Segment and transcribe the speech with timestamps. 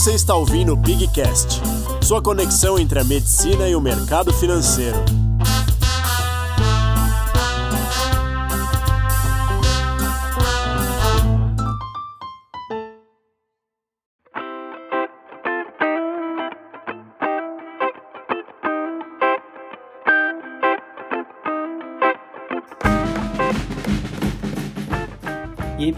[0.00, 1.60] Você está ouvindo o Pigcast,
[2.00, 4.96] sua conexão entre a medicina e o mercado financeiro.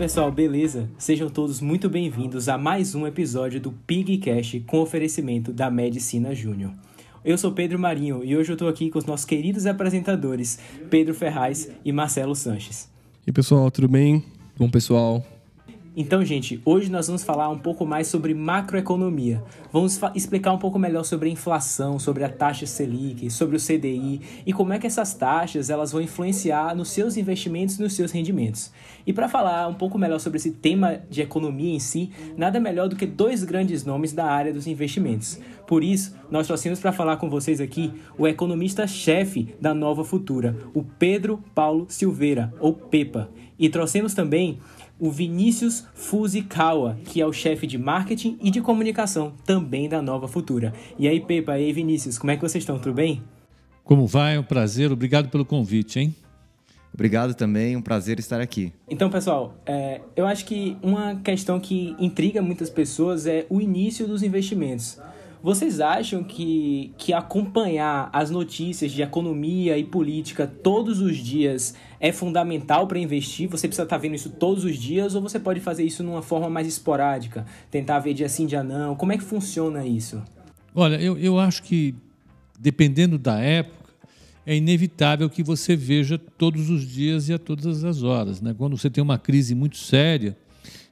[0.02, 0.90] Pessoal, beleza?
[0.98, 6.72] Sejam todos muito bem-vindos a mais um episódio do Pigcast com oferecimento da Medicina Júnior.
[7.24, 10.58] Eu sou Pedro Marinho e hoje eu estou aqui com os nossos queridos apresentadores
[10.90, 12.90] Pedro Ferraz e Marcelo Sanches.
[13.24, 14.24] E pessoal, tudo bem?
[14.58, 15.24] Bom, pessoal,
[15.94, 19.44] Então, gente, hoje nós vamos falar um pouco mais sobre macroeconomia.
[19.70, 24.22] Vamos explicar um pouco melhor sobre a inflação, sobre a taxa Selic, sobre o CDI
[24.46, 28.10] e como é que essas taxas elas vão influenciar nos seus investimentos e nos seus
[28.10, 28.72] rendimentos.
[29.06, 32.88] E para falar um pouco melhor sobre esse tema de economia em si, nada melhor
[32.88, 35.38] do que dois grandes nomes da área dos investimentos.
[35.66, 40.82] Por isso, nós trouxemos para falar com vocês aqui o economista-chefe da Nova Futura, o
[40.82, 43.28] Pedro Paulo Silveira, ou Pepa.
[43.58, 44.58] E trouxemos também
[45.02, 50.28] o Vinícius Fuzikawa, que é o chefe de marketing e de comunicação também da Nova
[50.28, 50.72] Futura.
[50.96, 52.78] E aí, Pepa, e aí, Vinícius, como é que vocês estão?
[52.78, 53.20] Tudo bem?
[53.82, 54.36] Como vai?
[54.36, 54.92] É um prazer.
[54.92, 56.14] Obrigado pelo convite, hein?
[56.94, 58.72] obrigado também, um prazer estar aqui.
[58.88, 64.06] Então, pessoal, é, eu acho que uma questão que intriga muitas pessoas é o início
[64.06, 65.00] dos investimentos.
[65.42, 72.12] Vocês acham que, que acompanhar as notícias de economia e política todos os dias é
[72.12, 73.48] fundamental para investir?
[73.48, 76.48] Você precisa estar vendo isso todos os dias ou você pode fazer isso numa forma
[76.48, 77.44] mais esporádica?
[77.72, 78.94] Tentar ver dia sim, dia não?
[78.94, 80.22] Como é que funciona isso?
[80.72, 81.92] Olha, eu, eu acho que,
[82.60, 83.94] dependendo da época,
[84.46, 88.40] é inevitável que você veja todos os dias e a todas as horas.
[88.40, 88.54] Né?
[88.56, 90.36] Quando você tem uma crise muito séria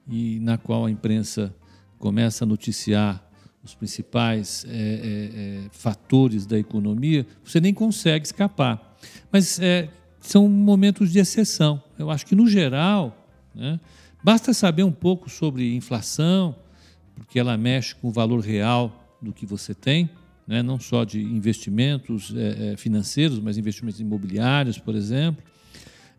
[0.09, 1.55] e na qual a imprensa
[2.01, 3.30] começa a noticiar
[3.63, 8.97] os principais é, é, é, fatores da economia, você nem consegue escapar.
[9.31, 9.89] Mas é,
[10.21, 11.83] são momentos de exceção.
[11.99, 13.79] Eu acho que, no geral, né,
[14.25, 16.57] basta saber um pouco sobre inflação,
[17.15, 20.09] porque ela mexe com o valor real do que você tem,
[20.47, 25.45] né, não só de investimentos é, financeiros, mas investimentos imobiliários, por exemplo.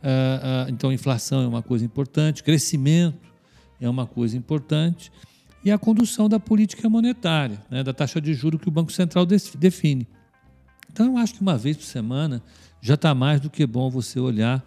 [0.04, 3.32] Ah, ah, então, inflação é uma coisa importante, crescimento
[3.80, 5.12] é uma coisa importante,
[5.64, 9.26] e a condução da política monetária, né, da taxa de juros que o Banco Central
[9.26, 10.08] define.
[10.92, 12.42] Então, eu acho que uma vez por semana
[12.82, 14.64] já está mais do que bom você olhar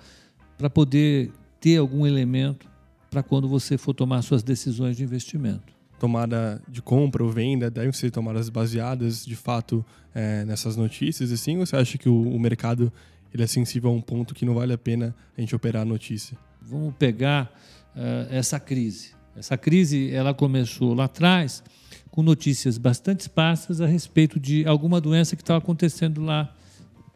[0.56, 2.68] para poder ter algum elemento
[3.10, 5.74] para quando você for tomar suas decisões de investimento.
[5.98, 9.84] Tomada de compra ou venda devem ser tomadas baseadas, de fato,
[10.14, 11.58] é, nessas notícias, assim?
[11.58, 12.92] Ou você acha que o, o mercado
[13.32, 15.84] ele é sensível a um ponto que não vale a pena a gente operar a
[15.84, 16.38] notícia?
[16.62, 17.52] Vamos pegar
[17.96, 19.12] eh, essa crise.
[19.36, 21.62] Essa crise ela começou lá atrás
[22.10, 26.54] com notícias bastante esparsas a respeito de alguma doença que estava acontecendo lá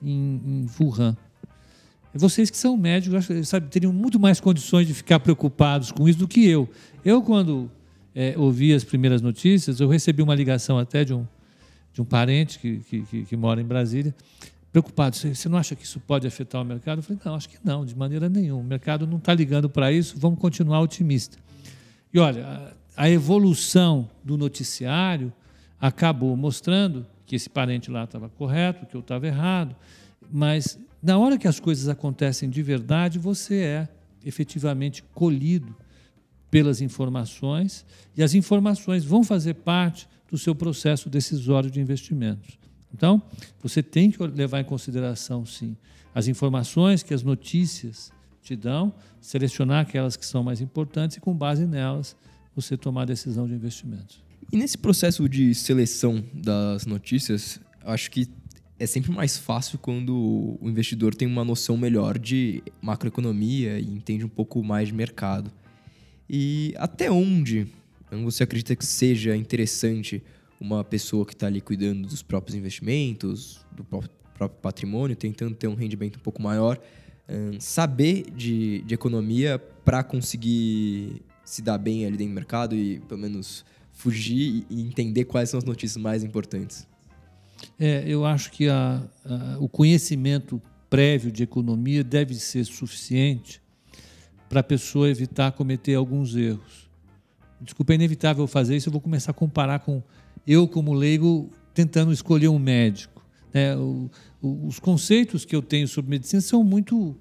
[0.03, 1.17] em, em Wuhan.
[2.15, 6.27] Vocês que são médicos, sabe, teriam muito mais condições de ficar preocupados com isso do
[6.27, 6.69] que eu.
[7.05, 7.71] Eu, quando
[8.15, 11.25] eh, ouvi as primeiras notícias, eu recebi uma ligação até de um,
[11.93, 14.13] de um parente que, que, que- mora em Brasília,
[14.73, 15.15] preocupado.
[15.15, 16.99] Você não acha que isso pode afetar o mercado?
[16.99, 18.63] Eu falei, não, acho que não, de maneira nenhuma.
[18.63, 21.39] O mercado não está ligando para isso, vamos continuar otimista.
[22.13, 25.33] E olha, a, evolução do noticiário
[25.81, 29.77] acabou mostrando que esse parente lá estava correto, que eu estava errado,
[30.31, 33.89] mas na hora que as coisas acontecem de verdade, você é
[34.25, 35.77] efetivamente colhido
[36.51, 37.85] pelas informações
[38.17, 42.59] e as informações vão fazer parte do seu processo decisório de investimentos.
[42.93, 43.23] Então,
[43.63, 45.77] você tem que levar em consideração, sim,
[46.15, 48.11] as informações que as notícias
[48.49, 52.17] te dão, selecionar aquelas que são mais importantes e, com base nelas,
[52.57, 54.23] você tomar a decisão de investimentos.
[54.51, 58.27] E nesse processo de seleção das notícias, acho que
[58.79, 64.25] é sempre mais fácil quando o investidor tem uma noção melhor de macroeconomia e entende
[64.25, 65.51] um pouco mais de mercado.
[66.31, 67.67] E até onde
[68.25, 70.23] você acredita que seja interessante
[70.61, 74.03] uma pessoa que está ali cuidando dos próprios investimentos, do pró-
[74.35, 76.81] próprio patrimônio, tentando ter um rendimento um pouco maior,
[77.59, 83.21] saber de, de economia para conseguir se dar bem ali dentro do mercado e pelo
[83.21, 86.87] menos fugir e entender quais são as notícias mais importantes?
[87.79, 93.61] É, eu acho que a- a- o conhecimento prévio de economia deve ser suficiente
[94.49, 96.89] para a pessoa evitar cometer alguns erros.
[97.61, 98.89] Desculpa, é inevitável fazer isso.
[98.89, 100.03] Eu vou começar a comparar com
[100.47, 103.18] eu, como leigo, tentando escolher um médico.
[103.59, 103.77] Né?
[103.77, 104.11] O-
[104.41, 107.17] o- os conceitos que eu tenho sobre medicina são muito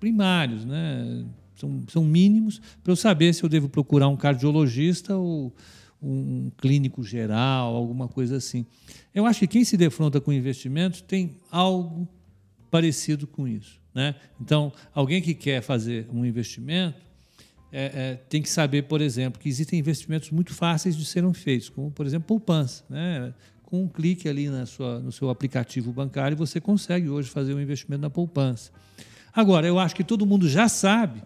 [0.00, 1.24] primários, né?
[1.54, 5.54] são, são mínimos para eu saber se eu devo procurar um cardiologista ou
[6.02, 8.66] um clínico geral, alguma coisa assim.
[9.14, 12.08] Eu acho que quem se defronta com investimentos tem algo
[12.70, 13.80] parecido com isso.
[13.94, 14.14] Né?
[14.40, 16.98] Então, alguém que quer fazer um investimento
[17.70, 21.68] é, é, tem que saber, por exemplo, que existem investimentos muito fáceis de serem feitos,
[21.68, 22.84] como, por exemplo, poupança.
[22.90, 23.32] Né?
[23.72, 27.58] Com um clique ali na sua, no seu aplicativo bancário, você consegue hoje fazer um
[27.58, 28.70] investimento na poupança.
[29.32, 31.22] Agora, eu acho que todo mundo já sabe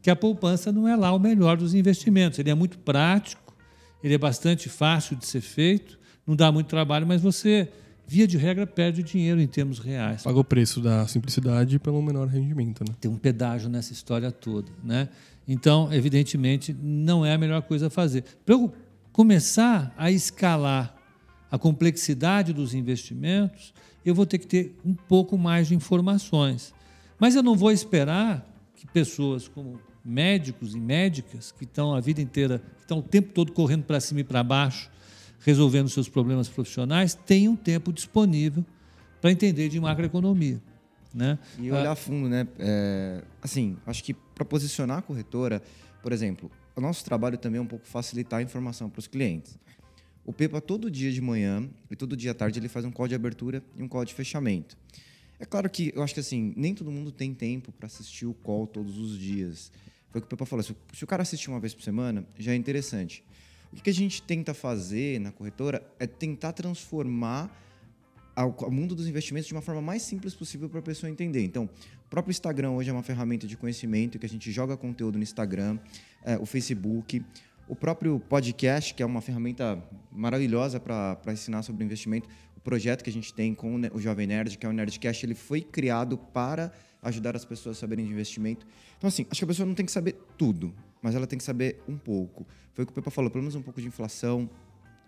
[0.00, 2.38] que a poupança não é lá o melhor dos investimentos.
[2.38, 3.54] Ele é muito prático,
[4.02, 7.68] ele é bastante fácil de ser feito, não dá muito trabalho, mas você,
[8.06, 10.22] via de regra, perde dinheiro em termos reais.
[10.22, 12.82] Paga o preço da simplicidade pelo menor rendimento.
[12.88, 12.94] Né?
[12.98, 14.72] Tem um pedágio nessa história toda.
[14.82, 15.10] Né?
[15.46, 18.24] Então, evidentemente, não é a melhor coisa a fazer.
[18.46, 18.72] Para eu
[19.12, 21.01] começar a escalar
[21.52, 23.74] a complexidade dos investimentos,
[24.06, 26.74] eu vou ter que ter um pouco mais de informações.
[27.20, 28.42] Mas eu não vou esperar
[28.74, 33.52] que pessoas como médicos e médicas que estão a vida inteira, estão o tempo todo
[33.52, 34.90] correndo para cima e para baixo,
[35.40, 38.64] resolvendo seus problemas profissionais, tenham tempo disponível
[39.20, 40.58] para entender de macroeconomia.
[41.14, 41.38] Né?
[41.58, 42.48] E olhar ah, fundo, né?
[42.58, 45.62] É, assim, acho que para posicionar a corretora,
[46.02, 49.58] por exemplo, o nosso trabalho também é um pouco facilitar a informação para os clientes.
[50.24, 53.08] O Pepa, todo dia de manhã e todo dia à tarde, ele faz um call
[53.08, 54.76] de abertura e um call de fechamento.
[55.40, 58.34] É claro que eu acho que assim, nem todo mundo tem tempo para assistir o
[58.34, 59.72] call todos os dias.
[60.10, 60.62] Foi o que o Pepa falou.
[60.62, 63.24] Se, se o cara assistir uma vez por semana, já é interessante.
[63.72, 67.50] O que a gente tenta fazer na corretora é tentar transformar
[68.36, 71.42] o mundo dos investimentos de uma forma mais simples possível para a pessoa entender.
[71.42, 71.64] Então,
[72.06, 75.22] o próprio Instagram hoje é uma ferramenta de conhecimento que a gente joga conteúdo no
[75.22, 75.78] Instagram,
[76.22, 77.22] é, o Facebook,
[77.72, 79.82] o próprio podcast, que é uma ferramenta
[80.12, 82.28] maravilhosa para ensinar sobre investimento.
[82.54, 85.34] O projeto que a gente tem com o Jovem Nerd, que é o Nerdcast, ele
[85.34, 86.70] foi criado para
[87.02, 88.66] ajudar as pessoas a saberem de investimento.
[88.98, 91.44] Então, assim, acho que a pessoa não tem que saber tudo, mas ela tem que
[91.44, 92.46] saber um pouco.
[92.74, 94.50] Foi o que o Pepa falou, pelo menos um pouco de inflação,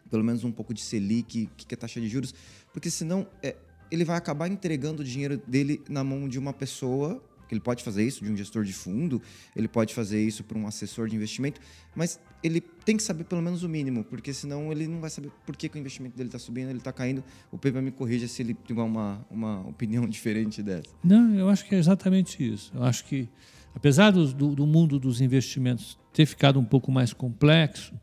[0.09, 2.35] pelo menos um pouco de Selic, o que é taxa de juros,
[2.73, 3.57] porque senão é,
[3.91, 7.83] ele vai acabar entregando o dinheiro dele na mão de uma pessoa que ele pode
[7.83, 9.21] fazer isso de um gestor de fundo,
[9.55, 11.61] ele pode fazer isso para um assessor de investimento,
[11.95, 15.31] mas ele tem que saber pelo menos o mínimo, porque senão ele não vai saber
[15.47, 17.23] por que, que o investimento dele está subindo, ele está caindo.
[17.51, 20.91] O Pepe me corrija se ele tiver uma, uma opinião diferente dessa.
[21.03, 22.73] Não, eu acho que é exatamente isso.
[22.75, 23.29] Eu acho que,
[23.75, 27.95] apesar do, do, do mundo dos investimentos ter ficado um pouco mais complexo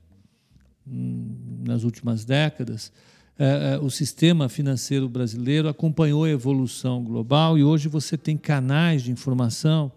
[0.88, 2.92] hum, nas últimas décadas,
[3.82, 9.92] o sistema financeiro brasileiro acompanhou a evolução global e hoje você tem canais de informação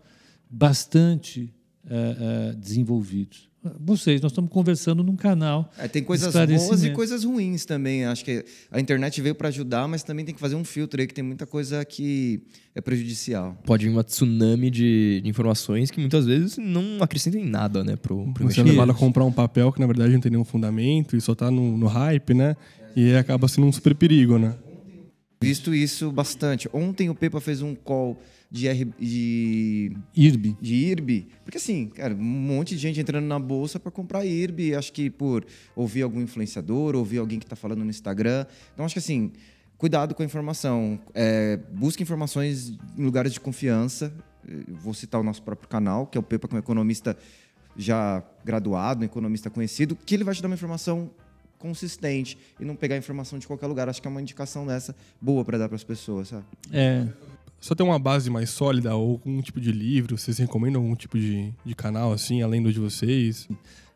[0.49, 1.53] bastante
[1.87, 3.54] é, desenvolvidos.
[3.81, 5.73] Vocês, nós estamos conversando num canal.
[5.79, 8.05] É, tem coisas boas e coisas ruins também.
[8.05, 11.07] Acho que a internet veio para ajudar, mas também tem que fazer um filtro aí,
[11.07, 12.43] que tem muita coisa que
[12.75, 13.57] é prejudicial.
[13.65, 17.97] Pode vir uma tsunami de, de informações que muitas vezes não acrescentam em nada, né,
[17.97, 20.45] pro, pro Você é levado a comprar um papel que na verdade não tem nenhum
[20.45, 22.57] fundamento e só está no, no hype, né?
[22.95, 24.55] E acaba sendo um super perigo, né?
[25.43, 26.69] Visto isso bastante.
[26.73, 28.19] Ontem o Pepa fez um call
[28.55, 30.57] de, R, de IRB.
[30.61, 31.27] De IRB.
[31.43, 35.11] Porque assim, cara, um monte de gente entrando na bolsa para comprar IRB, acho que
[35.11, 38.47] por ouvir algum influenciador, ouvir alguém que está falando no Instagram.
[38.73, 39.33] Então acho que assim,
[39.77, 41.01] cuidado com a informação.
[41.13, 44.15] É, busque informações em lugares de confiança.
[44.69, 47.17] Vou citar o nosso próprio canal, que é o Pepa, que é um economista
[47.77, 51.11] já graduado, um economista conhecido, que ele vai te dar uma informação
[51.59, 53.89] consistente e não pegar informação de qualquer lugar.
[53.89, 56.45] Acho que é uma indicação dessa boa para dar para as pessoas, sabe?
[56.71, 57.09] É.
[57.65, 61.19] Só ter uma base mais sólida ou algum tipo de livro, vocês recomendam algum tipo
[61.19, 63.49] de, de canal assim, além do de vocês?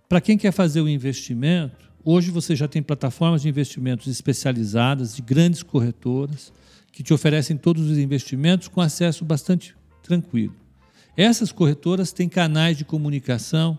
[0.09, 5.21] Para quem quer fazer o investimento, hoje você já tem plataformas de investimentos especializadas, de
[5.21, 6.51] grandes corretoras,
[6.91, 10.55] que te oferecem todos os investimentos com acesso bastante tranquilo.
[11.15, 13.79] Essas corretoras têm canais de comunicação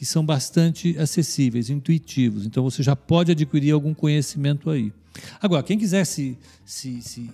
[0.00, 2.46] que são bastante acessíveis, intuitivos.
[2.46, 4.90] Então você já pode adquirir algum conhecimento aí.
[5.38, 7.30] Agora, quem quiser se, se, se,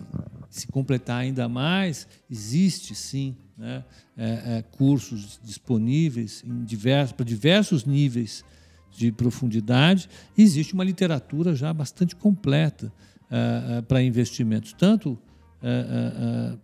[0.50, 3.84] se completar ainda mais, existe sim né,
[4.16, 8.44] é, é, cursos disponíveis divers, para diversos níveis
[8.90, 10.08] de profundidade.
[10.36, 12.92] Existe uma literatura já bastante completa
[13.30, 15.16] é, é para investimentos, tanto
[15.62, 16.58] é, é,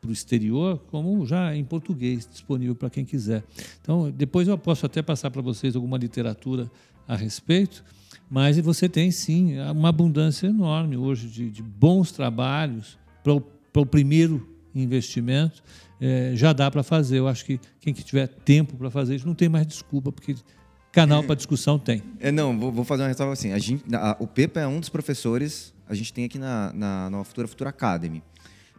[0.00, 3.44] para o exterior, como já em português, disponível para quem quiser.
[3.82, 6.70] Então, depois eu posso até passar para vocês alguma literatura
[7.06, 7.84] a respeito,
[8.30, 13.82] mas você tem sim uma abundância enorme hoje de, de bons trabalhos para o, para
[13.82, 15.62] o primeiro investimento.
[16.00, 17.18] É, já dá para fazer.
[17.18, 20.34] Eu acho que quem que tiver tempo para fazer isso não tem mais desculpa, porque
[20.92, 22.02] canal para discussão tem.
[22.18, 23.52] É, não, vou, vou fazer uma ressalva assim.
[23.52, 27.10] A gente, a, o Pepa é um dos professores, a gente tem aqui na, na,
[27.10, 28.22] na Futura Futura Academy.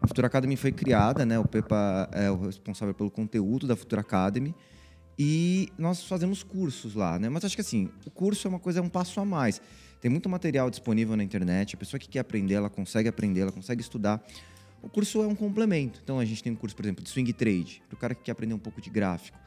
[0.01, 1.37] A Futura Academy foi criada, né?
[1.37, 4.55] O Pepa é o responsável pelo conteúdo da Futura Academy.
[5.17, 7.29] E nós fazemos cursos lá, né?
[7.29, 9.61] Mas acho que assim, o curso é uma coisa, é um passo a mais.
[10.01, 13.51] Tem muito material disponível na internet, a pessoa que quer aprender, ela consegue aprender, ela
[13.51, 14.25] consegue estudar.
[14.81, 15.99] O curso é um complemento.
[16.03, 18.23] Então a gente tem um curso, por exemplo, de swing trade, para o cara que
[18.23, 19.37] quer aprender um pouco de gráfico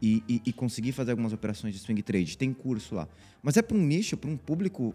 [0.00, 2.38] e, e, e conseguir fazer algumas operações de swing trade.
[2.38, 3.08] Tem curso lá.
[3.42, 4.94] Mas é para um nicho, para um público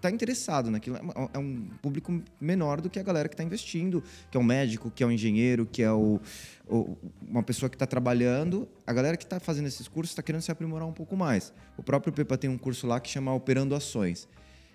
[0.00, 0.96] está interessado naquilo.
[0.96, 1.00] É,
[1.34, 4.90] é um público menor do que a galera que está investindo, que é o médico,
[4.90, 6.20] que é o engenheiro, que é o,
[6.66, 8.68] o uma pessoa que está trabalhando.
[8.86, 11.52] A galera que está fazendo esses cursos está querendo se aprimorar um pouco mais.
[11.76, 14.28] O próprio Pepa tem um curso lá que chama Operando Ações.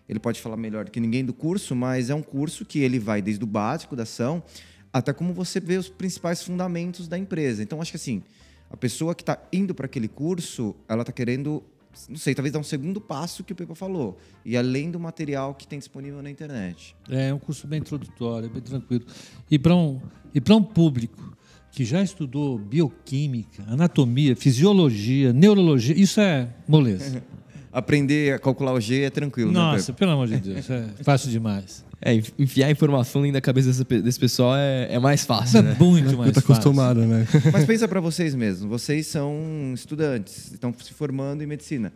[0.08, 3.00] Ele pode falar melhor do que ninguém do curso, mas é um curso que ele
[3.00, 4.44] vai desde o básico da ação
[4.96, 7.62] até como você vê os principais fundamentos da empresa.
[7.62, 8.24] Então, acho que assim,
[8.70, 11.62] a pessoa que está indo para aquele curso, ela está querendo,
[12.09, 15.53] não sei, talvez dar um segundo passo que o Pepa falou, e além do material
[15.53, 16.95] que tem disponível na internet.
[17.09, 19.05] É, é um curso bem introdutório, bem tranquilo.
[19.49, 20.01] E para um,
[20.33, 21.35] e um público
[21.71, 27.23] que já estudou bioquímica, anatomia, fisiologia, neurologia, isso é moleza.
[27.75, 30.88] Aprender a calcular o G é tranquilo, Nossa, né, Nossa, pelo amor de Deus, é
[31.03, 31.84] fácil demais.
[32.01, 35.75] É, enfiar informação dentro da cabeça desse, pessoal é, é, mais fácil, é né?
[35.77, 37.27] muito mais tá acostumado, né?
[37.51, 38.70] Mas pensa para vocês mesmos.
[38.70, 41.91] Vocês são estudantes, estão se formando em medicina.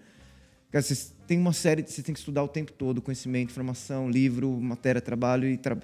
[0.69, 4.51] Cara, vocês têm uma série, vocês têm que estudar o tempo todo, conhecimento, informação, livro,
[4.59, 5.77] matéria, trabalho e tra...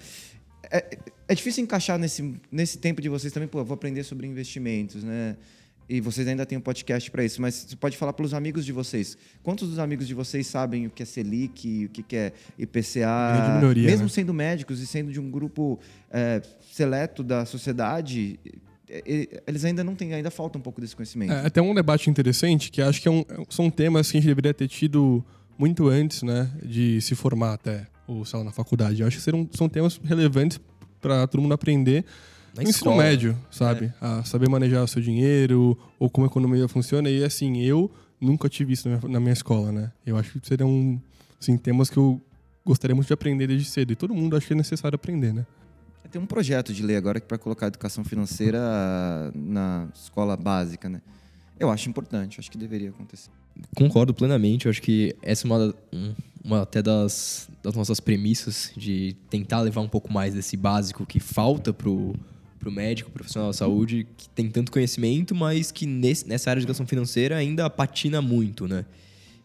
[0.70, 0.98] é,
[1.28, 5.06] é difícil encaixar nesse, nesse tempo de vocês também, pô, eu vou aprender sobre investimentos,
[5.06, 5.38] né?
[5.88, 8.66] E vocês ainda têm um podcast para isso, mas você pode falar para os amigos
[8.66, 9.18] de vocês.
[9.44, 13.56] Quantos dos amigos de vocês sabem o que é Selic, o que é IPCA?
[13.56, 14.10] Minoria, mesmo né?
[14.10, 18.40] sendo médicos e sendo de um grupo é, seleto da sociedade,
[19.48, 21.32] eles ainda não têm, ainda falta um pouco desse conhecimento.
[21.32, 24.28] É, até um debate interessante, que acho que é um, são temas que a gente
[24.28, 25.24] deveria ter tido
[25.58, 29.02] muito antes, né, de se formar até, ou sei lá, na faculdade.
[29.02, 30.60] Eu acho que serão, são temas relevantes
[31.00, 32.04] para todo mundo aprender
[32.56, 33.86] na no ensino médio, sabe?
[34.02, 34.06] É.
[34.06, 37.10] A saber manejar o seu dinheiro, ou como a economia funciona.
[37.10, 39.92] E assim, eu nunca tive isso na minha, na minha escola, né?
[40.06, 41.02] Eu acho que seriam
[41.40, 42.22] assim, temas que eu
[42.66, 43.92] gostaria muito de aprender desde cedo.
[43.92, 45.46] E todo mundo acha que é necessário aprender, né?
[46.12, 48.60] Tem um projeto de lei agora para colocar a educação financeira
[49.36, 51.02] na escola básica, né?
[51.60, 53.30] Eu acho importante, acho que deveria acontecer.
[53.76, 55.76] Concordo plenamente, eu acho que essa é uma,
[56.44, 61.20] uma até das, das nossas premissas de tentar levar um pouco mais desse básico que
[61.20, 62.14] falta pro
[62.66, 66.60] para o médico, profissional da saúde, que tem tanto conhecimento, mas que nesse, nessa área
[66.60, 68.86] de educação financeira ainda patina muito, né?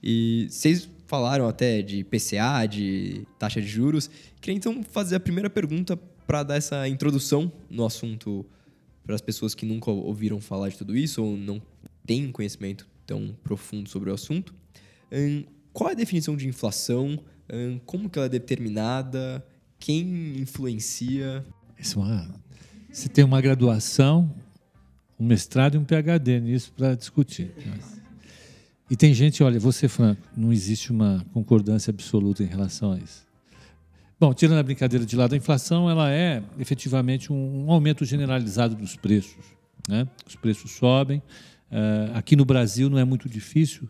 [0.03, 4.09] E vocês falaram até de PCA, de taxa de juros.
[4.41, 8.47] Queria então fazer a primeira pergunta para dar essa introdução no assunto
[9.05, 11.61] para as pessoas que nunca ouviram falar de tudo isso ou não
[12.07, 14.55] têm conhecimento tão profundo sobre o assunto.
[15.13, 17.19] Um, qual é a definição de inflação?
[17.53, 19.45] Um, como que ela é determinada?
[19.79, 21.45] Quem influencia?
[21.79, 22.41] Isso é uma
[22.93, 24.33] se tem uma graduação,
[25.19, 27.53] um mestrado e um PhD nisso para discutir.
[28.91, 33.25] E tem gente, olha, ser franco, não existe uma concordância absoluta em relação a isso.
[34.19, 38.75] Bom, tirando a brincadeira de lado, a inflação ela é efetivamente um, um aumento generalizado
[38.75, 39.45] dos preços.
[39.89, 40.07] Né?
[40.27, 41.23] Os preços sobem.
[41.71, 43.85] Uh, aqui no Brasil não é muito difícil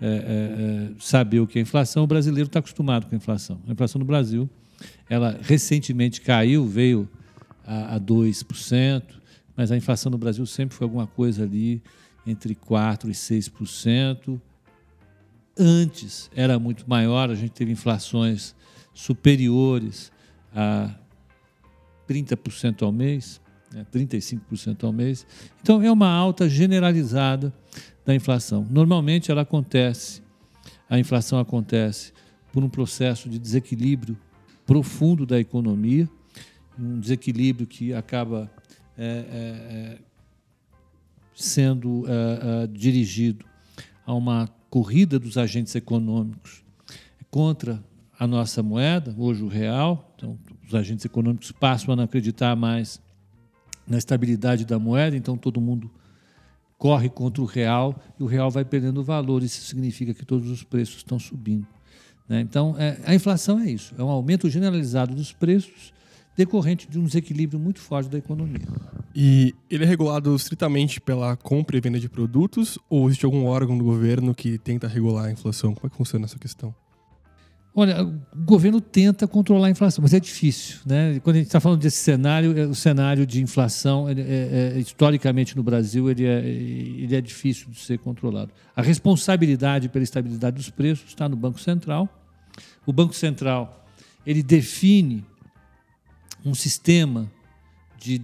[0.00, 2.04] uh, uh, saber o que é inflação.
[2.04, 3.60] O brasileiro está acostumado com a inflação.
[3.66, 4.50] A inflação no Brasil,
[5.08, 7.08] ela recentemente caiu, veio
[7.66, 9.02] a, a 2%,
[9.56, 11.82] mas a inflação no Brasil sempre foi alguma coisa ali
[12.26, 14.40] entre 4% e 6%.
[15.58, 18.54] Antes era muito maior, a gente teve inflações
[18.94, 20.10] superiores
[20.54, 20.94] a
[22.08, 23.40] 30% ao mês,
[23.72, 25.26] né, 35% ao mês.
[25.60, 27.52] Então, é uma alta generalizada
[28.04, 28.66] da inflação.
[28.70, 30.22] Normalmente, ela acontece,
[30.88, 32.12] a inflação acontece
[32.52, 34.16] por um processo de desequilíbrio
[34.66, 36.08] profundo da economia,
[36.78, 38.50] um desequilíbrio que acaba
[38.96, 39.98] é, é, é
[41.34, 43.44] sendo é, é, dirigido
[44.06, 46.62] a uma corrida dos agentes econômicos
[47.30, 47.82] contra
[48.18, 50.12] a nossa moeda, hoje o real.
[50.16, 53.00] Então, os agentes econômicos passam a não acreditar mais
[53.86, 55.90] na estabilidade da moeda, então todo mundo
[56.78, 59.42] corre contra o real e o real vai perdendo valor.
[59.42, 61.66] Isso significa que todos os preços estão subindo.
[62.28, 62.40] Né?
[62.40, 65.92] Então, é, a inflação é isso: é um aumento generalizado dos preços
[66.36, 68.66] decorrente de um desequilíbrio muito forte da economia.
[69.14, 73.76] E ele é regulado estritamente pela compra e venda de produtos ou existe algum órgão
[73.76, 75.74] do governo que tenta regular a inflação?
[75.74, 76.74] Como é que funciona essa questão?
[77.74, 80.80] Olha, o governo tenta controlar a inflação, mas é difícil.
[80.84, 81.18] Né?
[81.20, 85.56] Quando a gente está falando desse cenário, é, o cenário de inflação, é, é, historicamente
[85.56, 88.52] no Brasil, ele é, ele é difícil de ser controlado.
[88.76, 92.06] A responsabilidade pela estabilidade dos preços está no Banco Central.
[92.84, 93.86] O Banco Central
[94.26, 95.24] ele define
[96.44, 97.30] um sistema
[97.98, 98.22] de,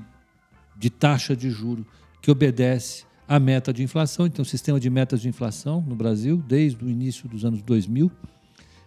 [0.77, 1.87] de taxa de juro
[2.21, 6.39] que obedece a meta de inflação, então, o sistema de metas de inflação no Brasil,
[6.39, 8.11] desde o início dos anos 2000.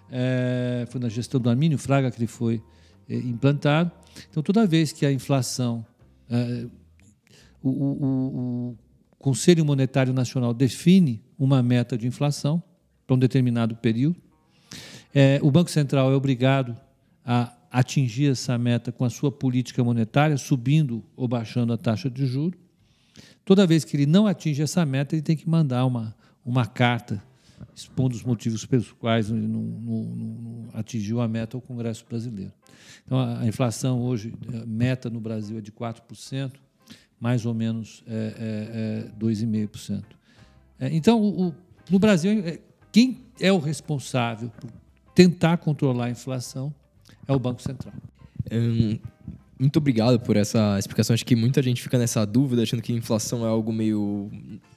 [0.09, 2.61] É, foi na gestão do Armínio Fraga que ele foi
[3.07, 3.91] é, implantado.
[4.29, 5.85] Então, toda vez que a inflação,
[6.29, 6.65] é,
[7.61, 8.77] o, o, o
[9.19, 12.61] Conselho Monetário Nacional define uma meta de inflação
[13.05, 14.15] para um determinado período,
[15.13, 16.75] é, o Banco Central é obrigado
[17.25, 22.25] a atingir essa meta com a sua política monetária, subindo ou baixando a taxa de
[22.25, 22.59] juros.
[23.45, 27.23] Toda vez que ele não atinge essa meta, ele tem que mandar uma, uma carta
[27.73, 32.51] expondo os motivos pelos quais não, não, não, atingiu a meta ao Congresso brasileiro.
[33.05, 36.53] Então, a, inflação hoje, a meta no Brasil é de 4%,
[37.19, 40.03] mais ou menos é, é, é 2,5%.
[40.79, 41.53] É, então, o,
[41.89, 42.59] no Brasil, é,
[42.91, 44.69] quem é o responsável por
[45.13, 46.73] tentar controlar a inflação
[47.31, 47.93] é o Banco Central.
[48.51, 48.97] Hum,
[49.59, 51.13] muito obrigado por essa explicação.
[51.13, 54.29] Acho que muita gente fica nessa dúvida, achando que inflação é algo meio.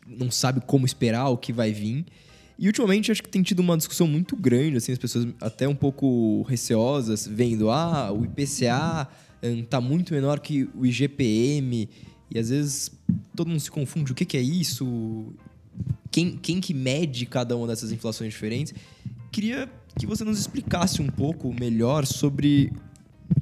[0.07, 2.05] não sabe como esperar o que vai vir.
[2.59, 5.75] E ultimamente acho que tem tido uma discussão muito grande, assim, as pessoas até um
[5.75, 9.09] pouco receosas, vendo, ah, o IPCA
[9.43, 11.89] está hum, muito menor que o IGPM,
[12.31, 12.93] e às vezes
[13.35, 15.35] todo mundo se confunde, o que, que é isso?
[16.13, 18.73] Quem, quem que mede cada uma dessas inflações diferentes?
[19.33, 22.73] Queria que você nos explicasse um pouco melhor sobre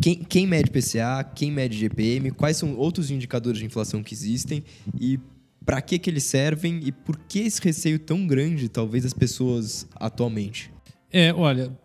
[0.00, 4.62] quem, quem mede PCA, quem mede GPM, quais são outros indicadores de inflação que existem
[4.98, 5.18] e
[5.64, 9.86] para que, que eles servem e por que esse receio tão grande, talvez, das pessoas
[9.94, 10.72] atualmente?
[11.10, 11.76] É, olha,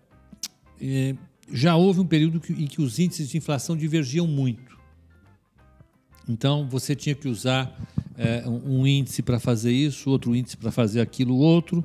[0.82, 1.16] é,
[1.52, 4.77] já houve um período que, em que os índices de inflação divergiam muito.
[6.28, 7.76] Então, você tinha que usar
[8.18, 11.84] é, um índice para fazer isso, outro índice para fazer aquilo, outro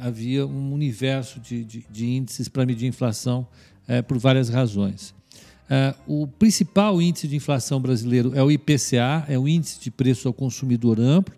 [0.00, 3.46] havia um universo de, de, de índices para medir inflação
[3.86, 5.14] é, por várias razões.
[5.68, 10.28] É, o principal índice de inflação brasileiro é o IPCA, é o Índice de Preço
[10.28, 11.34] ao Consumidor Amplo,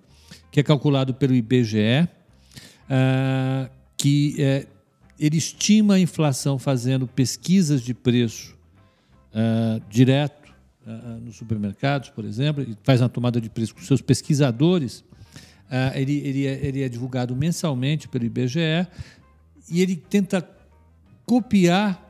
[0.50, 2.08] que é calculado pelo IBGE,
[3.96, 4.36] que
[5.18, 8.56] ele estima a inflação fazendo pesquisas de preço
[9.90, 10.37] direto
[10.88, 15.04] é, nos supermercados, por exemplo, e faz uma tomada de preço com seus pesquisadores
[15.68, 18.86] Uh, ele, ele, é, ele é divulgado mensalmente pelo IBGE
[19.70, 20.48] e ele tenta
[21.26, 22.02] copiar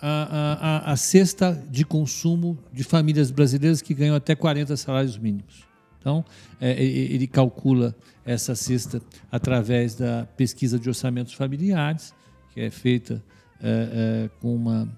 [0.00, 5.66] a, a, a, cesta de consumo de famílias brasileiras que ganham até 40 salários mínimos.
[5.98, 6.24] Então,
[6.60, 12.14] é, ele calcula essa cesta através da pesquisa de orçamentos familiares,
[12.54, 13.20] que é feita
[13.60, 14.88] é, é, com uma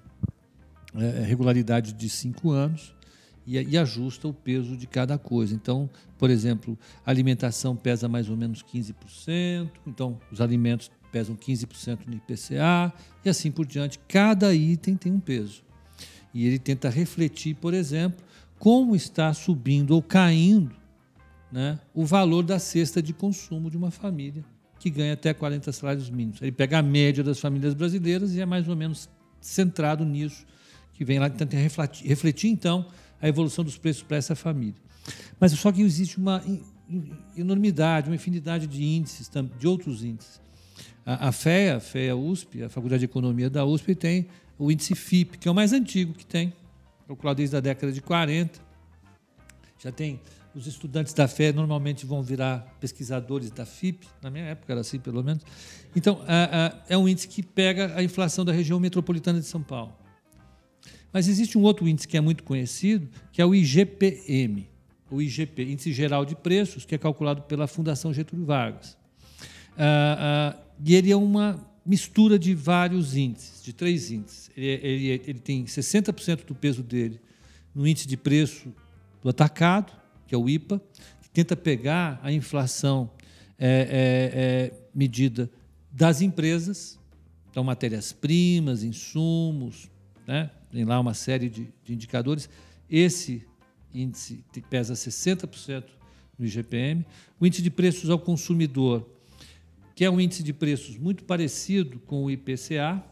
[0.95, 2.93] é, regularidade de cinco anos
[3.45, 5.53] e, e, ajusta o peso de cada coisa.
[5.53, 11.99] Então, por exemplo, a alimentação pesa mais ou menos 15%, então os alimentos pesam 15%
[12.07, 13.99] no IPCA e assim por diante.
[14.07, 15.63] Cada item tem um peso.
[16.33, 18.23] E ele tenta refletir, por exemplo,
[18.57, 20.75] como está subindo ou caindo
[21.51, 24.43] né, o valor da cesta de consumo de uma família
[24.79, 26.41] que ganha até 40 salários mínimos.
[26.41, 30.45] Ele pega a média das famílias brasileiras e é mais ou menos centrado nisso,
[30.93, 32.85] que vem lá tenta refletir, refletir então
[33.21, 34.81] a evolução dos preços para essa família.
[35.39, 36.43] Mas só que existe uma
[37.35, 40.41] enormidade, uma infinidade de índices, de outros índices.
[41.05, 44.27] A, FEA, a FEA USP, a Faculdade de Economia da USP, tem
[44.57, 46.53] o índice FIP, que é o mais antigo que tem,
[47.07, 48.59] calculado desde a década de 40.
[49.79, 50.19] Já tem
[50.53, 54.99] os estudantes da FEA normalmente vão virar pesquisadores da FIP, na minha época era assim,
[54.99, 55.43] pelo menos.
[55.95, 56.19] Então,
[56.87, 59.95] é um índice que pega a inflação da região metropolitana de São Paulo.
[61.11, 64.67] Mas existe um outro índice que é muito conhecido, que é o IGPM,
[65.09, 68.97] o IGP, Índice Geral de Preços, que é calculado pela Fundação Getúlio Vargas.
[69.77, 74.49] Ah, ah, e ele é uma mistura de vários índices, de três índices.
[74.55, 77.19] Ele, ele, ele tem 60% do peso dele
[77.75, 78.73] no índice de preço
[79.21, 79.91] do atacado,
[80.27, 80.81] que é o IPA,
[81.21, 83.09] que tenta pegar a inflação
[83.59, 85.49] é, é, é, medida
[85.91, 86.97] das empresas,
[87.49, 89.89] então matérias-primas, insumos,
[90.25, 90.49] né?
[90.71, 92.49] Tem lá uma série de, de indicadores.
[92.89, 93.45] Esse
[93.93, 95.83] índice pesa 60%
[96.37, 97.05] no IGPM.
[97.39, 99.07] O índice de preços ao consumidor,
[99.95, 103.03] que é um índice de preços muito parecido com o IPCA,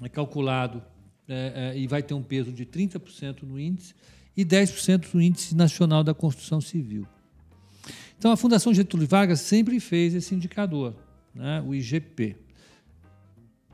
[0.00, 0.82] é calculado
[1.28, 3.94] é, é, e vai ter um peso de 30% no índice
[4.36, 7.06] e 10% no índice nacional da construção civil.
[8.16, 10.94] Então, a Fundação Getúlio Vargas sempre fez esse indicador,
[11.34, 12.36] né, o IGP.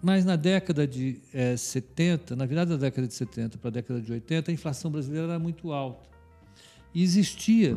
[0.04, 4.02] Mas na década de é, 70, na virada da década de 70 para a década
[4.02, 6.06] de 80, a inflação brasileira era muito alta.
[6.94, 7.74] E existia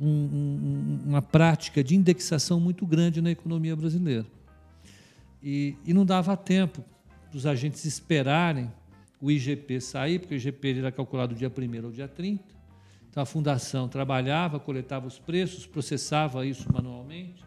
[0.00, 4.24] um, um, uma prática de indexação muito grande na economia brasileira.
[5.42, 6.84] E, e não dava tempo
[7.32, 8.70] dos agentes esperarem
[9.20, 12.40] o IGP sair, porque o IGP era calculado dia 1 ao dia 30.
[12.40, 12.54] Então,
[13.10, 17.42] Então a fundação trabalhava, coletava os preços, processava isso manualmente.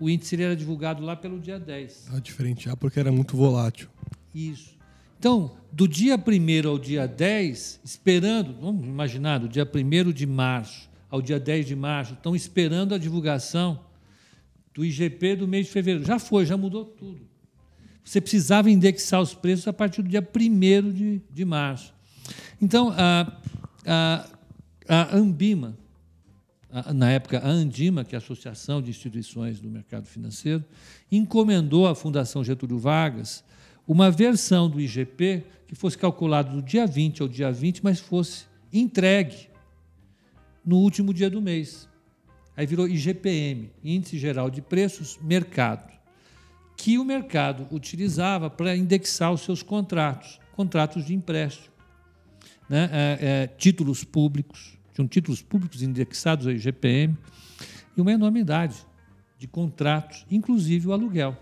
[0.00, 2.08] O índice era divulgado lá pelo dia 10.
[2.12, 3.88] Ah, diferenciar porque era muito volátil.
[4.34, 4.78] Isso.
[5.18, 10.88] Então, do dia 1 ao dia 10, esperando, vamos imaginar, do dia 1 de março
[11.10, 13.80] ao dia 10 de março, estão esperando a divulgação
[14.72, 16.06] do IGP do mês de fevereiro.
[16.06, 17.20] Já foi, já mudou tudo.
[18.02, 21.92] Você precisava indexar os preços a partir do dia 1 de, de março.
[22.62, 23.36] Então, a,
[23.86, 24.26] a,
[24.88, 25.76] a Ambima,
[26.94, 30.64] na época a Andima, que é a Associação de Instituições do Mercado Financeiro,
[31.10, 33.44] encomendou à Fundação Getúlio Vargas
[33.86, 38.44] uma versão do IGP que fosse calculado do dia 20 ao dia 20, mas fosse
[38.72, 39.48] entregue
[40.64, 41.88] no último dia do mês.
[42.56, 45.90] Aí virou IGPM, Índice Geral de Preços Mercado,
[46.76, 51.74] que o mercado utilizava para indexar os seus contratos, contratos de empréstimo,
[52.68, 52.88] né?
[52.92, 57.16] É, é, títulos públicos, tinham títulos públicos indexados ao IGPM,
[57.96, 58.86] e uma enormidade
[59.38, 61.36] de contratos, inclusive o aluguel.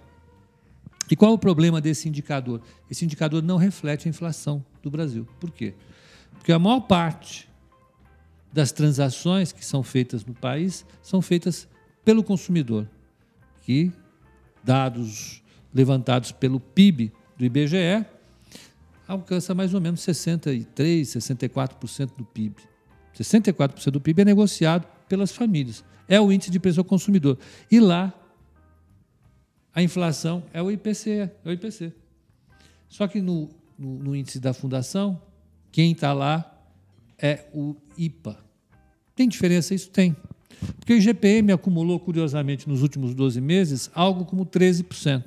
[1.10, 2.60] E qual é o problema desse indicador?
[2.90, 5.26] Esse indicador não reflete a inflação do Brasil.
[5.40, 5.74] Por quê?
[6.32, 7.48] Porque a maior parte
[8.52, 11.66] das transações que são feitas no país são feitas
[12.04, 12.88] pelo consumidor,
[13.62, 13.90] que,
[14.62, 15.42] dados
[15.74, 18.06] levantados pelo PIB do IBGE,
[19.06, 22.56] alcança mais ou menos 63%, 64% do PIB.
[23.18, 25.84] 64% do PIB é negociado pelas famílias.
[26.08, 27.38] É o índice de preço ao consumidor.
[27.70, 28.12] E lá,
[29.74, 31.30] a inflação é o IPC.
[31.44, 31.92] É o IPC.
[32.88, 35.20] Só que no, no, no índice da fundação,
[35.70, 36.58] quem está lá
[37.18, 38.38] é o IPA.
[39.14, 39.74] Tem diferença?
[39.74, 40.16] Isso tem.
[40.78, 45.24] Porque o IGPM acumulou, curiosamente, nos últimos 12 meses, algo como 13%.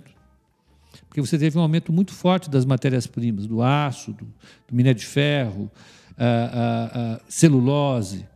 [1.07, 5.05] Porque você teve um aumento muito forte das matérias-primas, do aço, do, do, minério de
[5.05, 5.69] ferro,
[6.17, 8.27] a, a, a celulose,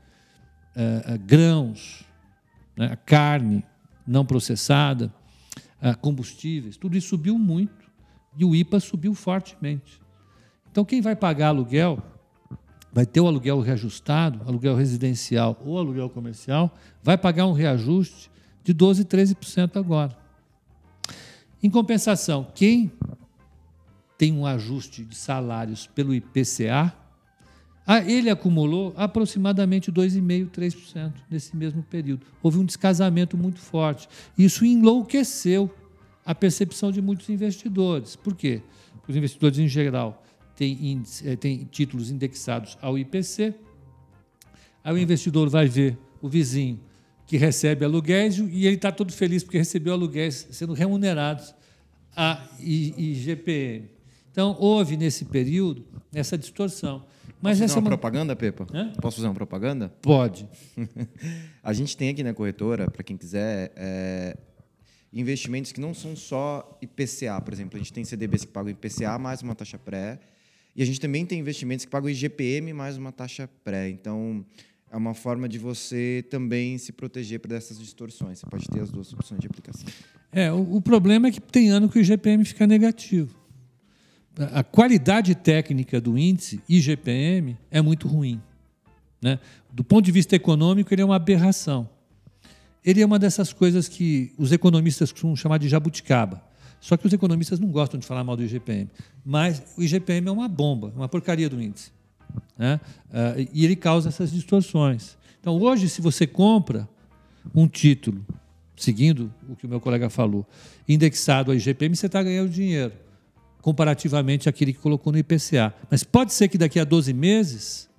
[1.25, 2.03] grãos,
[2.75, 3.63] né, carne
[4.05, 5.13] não processada,
[6.01, 7.89] combustíveis, tudo isso subiu muito
[8.37, 10.01] e o IPA subiu fortemente.
[10.71, 12.03] Então, quem vai pagar aluguel
[12.91, 18.31] vai ter o aluguel reajustado, aluguel residencial ou aluguel comercial, vai pagar um reajuste
[18.63, 20.17] de 12%, 13% agora.
[21.61, 22.91] Em compensação, quem
[24.17, 26.93] tem um ajuste de salários pelo IPCA,
[28.07, 32.25] ele acumulou aproximadamente 2,5%, 3% nesse mesmo período.
[32.41, 34.09] Houve um descasamento muito forte.
[34.37, 35.71] Isso enlouqueceu
[36.25, 38.15] a percepção de muitos investidores.
[38.15, 38.61] Por quê?
[39.07, 40.23] Os investidores, em geral,
[40.55, 43.53] tem, índice, eh, tem títulos indexados ao IPC.
[44.83, 46.79] Aí o investidor vai ver o vizinho
[47.27, 51.53] que recebe aluguéis e ele está todo feliz porque recebeu aluguéis sendo remunerados
[52.15, 53.89] a IGPM.
[54.31, 57.05] Então, houve nesse período essa distorção.
[57.45, 58.67] Mas Posso fazer uma, uma propaganda, Pepa?
[58.73, 58.91] Hã?
[59.01, 59.89] Posso fazer uma propaganda?
[60.01, 60.47] Pode.
[61.63, 64.35] a gente tem aqui na corretora, para quem quiser, é,
[65.13, 67.39] investimentos que não são só IPCA.
[67.41, 70.19] Por exemplo, a gente tem CDBs que pagam IPCA mais uma taxa pré
[70.75, 73.89] e a gente também tem investimentos que pagam IGPM mais uma taxa pré.
[73.89, 74.45] Então,
[74.91, 78.39] é uma forma de você também se proteger dessas distorções.
[78.39, 79.87] Você pode ter as duas opções de aplicação.
[80.31, 83.44] É, o, o problema é que tem ano que o IGPM fica negativo.
[84.51, 88.41] A qualidade técnica do índice IGPM é muito ruim.
[89.21, 89.39] Né?
[89.71, 91.89] Do ponto de vista econômico, ele é uma aberração.
[92.83, 96.43] Ele é uma dessas coisas que os economistas costumam chamar de jabuticaba.
[96.79, 98.89] Só que os economistas não gostam de falar mal do IGPM.
[99.25, 101.91] Mas o IGPM é uma bomba, uma porcaria do índice.
[102.57, 102.79] Né?
[103.09, 105.17] Uh, e ele causa essas distorções.
[105.39, 106.87] Então, hoje, se você compra
[107.55, 108.23] um título,
[108.75, 110.45] seguindo o que o meu colega falou,
[110.87, 112.93] indexado ao IGPM, você está ganhando dinheiro,
[113.65, 115.73] comparativamente àquele que colocou no IPCA.
[115.89, 117.89] Mas pode ser que daqui a 12 meses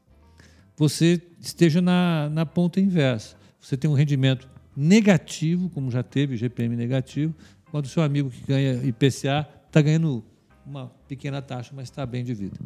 [0.77, 3.35] você esteja na, na ponta inversa.
[3.61, 7.35] Você tem um rendimento negativo, como já teve IGPM negativo,
[7.69, 10.25] quando o seu amigo que ganha IPCA está ganhando
[10.65, 12.57] uma pequena taxa, mas está bem de vida.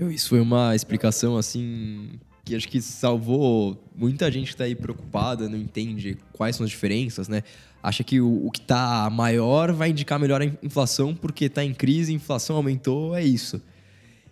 [0.00, 5.48] Isso foi uma explicação assim que acho que salvou muita gente que está aí preocupada,
[5.50, 7.42] não entende quais são as diferenças, né?
[7.82, 11.74] Acha que o, o que está maior vai indicar melhor a inflação porque está em
[11.74, 13.60] crise, a inflação aumentou, é isso.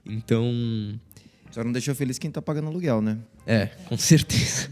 [0.05, 0.99] Então.
[1.51, 3.19] Só não deixou feliz quem está pagando aluguel, né?
[3.47, 4.71] É, com certeza.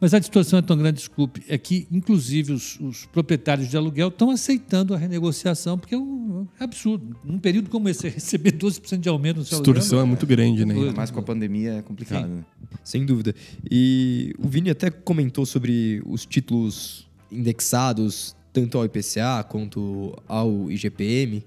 [0.00, 4.08] Mas a distorção é tão grande, desculpe, é que, inclusive, os, os proprietários de aluguel
[4.08, 7.14] estão aceitando a renegociação, porque é, um, é absurdo.
[7.22, 9.74] Num período como esse, receber 12% de aumento no seu aluguel...
[9.74, 10.74] A distorção é muito grande, né?
[10.74, 12.28] Ainda mais com a pandemia é complicado.
[12.28, 12.44] Né?
[12.82, 13.34] Sem dúvida.
[13.70, 21.44] E o Vini até comentou sobre os títulos indexados tanto ao IPCA quanto ao IGPM.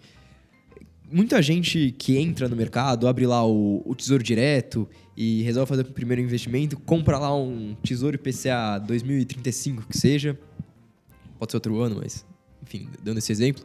[1.12, 5.84] Muita gente que entra no mercado, abre lá o, o Tesouro Direto e resolve fazer
[5.84, 10.38] o primeiro investimento, compra lá um Tesouro IPCA 2035, que seja,
[11.38, 12.26] pode ser outro ano, mas
[12.62, 13.64] enfim, dando esse exemplo,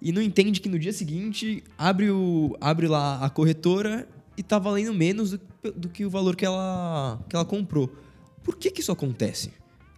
[0.00, 4.58] e não entende que no dia seguinte abre, o, abre lá a corretora e tá
[4.58, 5.40] valendo menos do,
[5.76, 7.94] do que o valor que ela, que ela comprou.
[8.42, 9.52] Por que, que isso acontece?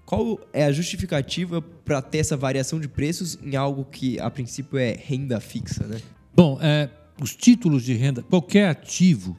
[0.04, 4.76] Qual é a justificativa para ter essa variação de preços em algo que a princípio
[4.76, 6.00] é renda fixa, né?
[6.34, 6.88] Bom, é,
[7.20, 9.38] os títulos de renda, qualquer ativo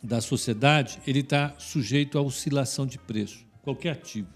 [0.00, 3.44] da sociedade, ele está sujeito à oscilação de preço.
[3.62, 4.28] Qualquer ativo.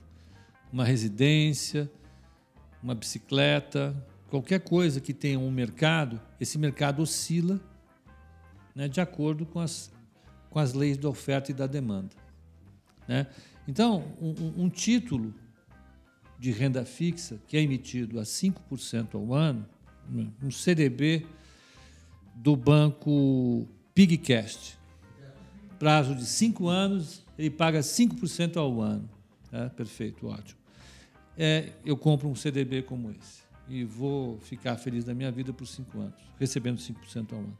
[0.72, 1.88] Uma residência,
[2.82, 3.94] uma bicicleta,
[4.28, 7.60] qualquer coisa que tenha um mercado, esse mercado oscila
[8.74, 9.92] né, de acordo com as,
[10.50, 12.16] com as leis da oferta e da demanda.
[13.06, 13.28] Né?
[13.68, 15.32] Então, um, um título
[16.36, 19.64] de renda fixa que é emitido a 5% ao ano,
[20.42, 21.26] um CDB
[22.34, 24.78] do banco Pigcast,
[25.78, 29.08] prazo de 5 anos, ele paga 5% ao ano.
[29.50, 30.60] É, perfeito, ótimo.
[31.36, 35.66] É, eu compro um CDB como esse e vou ficar feliz da minha vida por
[35.66, 37.58] 5 anos, recebendo 5% ao ano.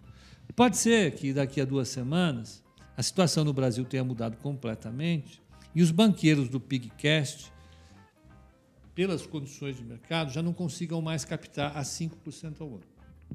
[0.55, 2.63] Pode ser que daqui a duas semanas
[2.97, 5.41] a situação no Brasil tenha mudado completamente
[5.75, 7.51] e os banqueiros do Pigcast,
[8.95, 12.83] pelas condições de mercado, já não consigam mais captar a 5% ao ano.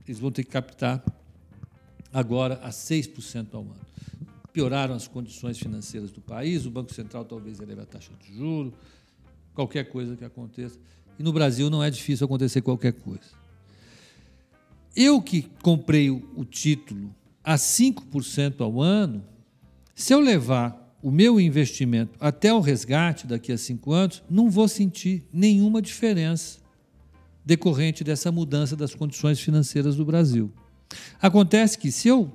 [0.05, 1.03] Eles vão ter que captar
[2.13, 3.87] agora a 6% ao ano.
[4.53, 8.73] Pioraram as condições financeiras do país, o Banco Central talvez eleve a taxa de juros,
[9.53, 10.79] qualquer coisa que aconteça.
[11.19, 13.37] E no Brasil não é difícil acontecer qualquer coisa.
[14.95, 19.23] Eu que comprei o título a 5% ao ano,
[19.93, 24.67] se eu levar o meu investimento até o resgate daqui a cinco anos, não vou
[24.67, 26.59] sentir nenhuma diferença
[27.45, 30.51] decorrente dessa mudança das condições financeiras do Brasil.
[31.21, 32.29] Acontece que se eu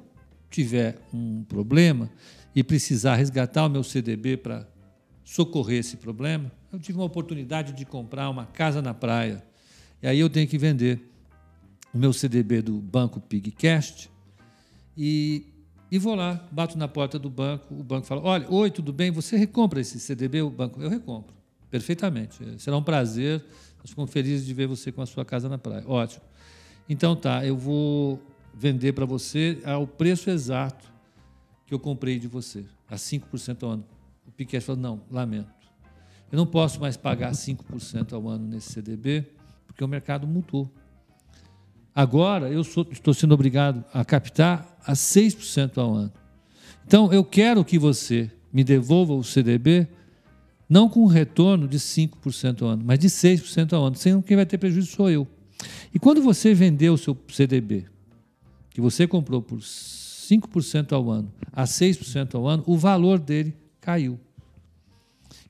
[0.48, 2.08] tiver um problema
[2.54, 4.66] e precisar resgatar o meu CDB para
[5.22, 9.44] socorrer esse problema, eu tive uma oportunidade de comprar uma casa na praia.
[10.02, 10.98] E aí eu tenho que vender
[11.92, 14.11] o meu CDB do banco Pigcast
[14.96, 15.52] e
[15.92, 19.11] e vou lá, bato na porta do banco, o banco fala: Olha, oi, tudo bem?
[19.11, 20.40] Você recompra esse CDB?
[20.40, 21.35] O banco, eu recompro,
[21.70, 22.38] perfeitamente.
[22.57, 23.44] Será um prazer,
[23.78, 25.85] nós ficamos felizes de ver você com a sua casa na praia.
[25.87, 26.24] Ótimo.
[26.88, 28.18] Então tá, eu vou
[28.55, 30.90] vender para você ao preço exato
[31.66, 33.85] que eu comprei de você, a 5% ao ano.
[34.26, 35.52] O Piquet falou: Não, lamento.
[36.33, 39.26] Eu não posso mais pagar 5% ao ano nesse CDB,
[39.66, 40.72] porque o mercado mudou.
[41.94, 46.12] Agora eu sou, estou sendo obrigado a captar a 6% ao ano.
[46.87, 49.87] Então eu quero que você me devolva o CDB
[50.68, 54.28] não com um retorno de 5% ao ano, mas de 6% ao ano, sendo que
[54.28, 55.28] quem vai ter prejuízo sou eu.
[55.94, 57.85] E quando você vendeu o seu CDB,
[58.70, 64.18] que você comprou por 5% ao ano a 6% ao ano, o valor dele caiu.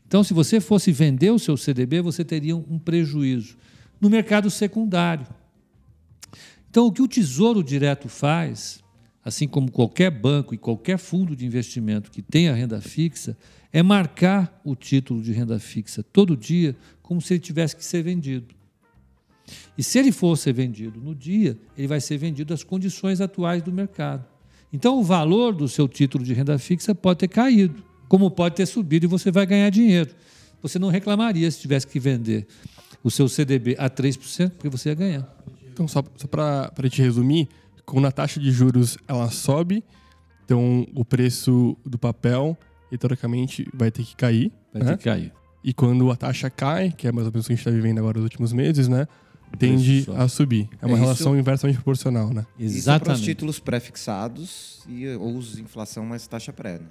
[0.07, 3.57] Então, se você fosse vender o seu CDB, você teria um prejuízo
[4.01, 5.27] no mercado secundário.
[6.73, 8.83] Então, o que o Tesouro Direto faz,
[9.23, 13.37] assim como qualquer banco e qualquer fundo de investimento que tenha renda fixa,
[13.71, 18.03] é marcar o título de renda fixa todo dia como se ele tivesse que ser
[18.03, 18.55] vendido.
[19.77, 23.63] E se ele for ser vendido no dia, ele vai ser vendido às condições atuais
[23.63, 24.25] do mercado.
[24.73, 28.65] Então, o valor do seu título de renda fixa pode ter caído, como pode ter
[28.65, 30.15] subido e você vai ganhar dinheiro.
[30.63, 32.47] Você não reclamaria se tivesse que vender
[33.05, 35.42] o seu CDB a 3%, porque você ia ganhar.
[35.73, 37.49] Então, só, só para te resumir,
[37.85, 39.83] quando a taxa de juros ela sobe,
[40.45, 42.57] então o preço do papel,
[42.99, 44.53] teoricamente, vai ter que cair.
[44.73, 44.91] Vai né?
[44.93, 45.33] ter que cair.
[45.65, 47.71] E quando a taxa cai, que é mais ou menos o que a gente está
[47.71, 49.07] vivendo agora nos últimos meses, né?
[49.59, 50.69] Tende a subir.
[50.81, 52.47] É uma é relação inversamente proporcional, né?
[52.59, 52.79] Exatamente.
[52.79, 56.87] Isso é os títulos pré-fixados e ou os inflação mais taxa pré, né?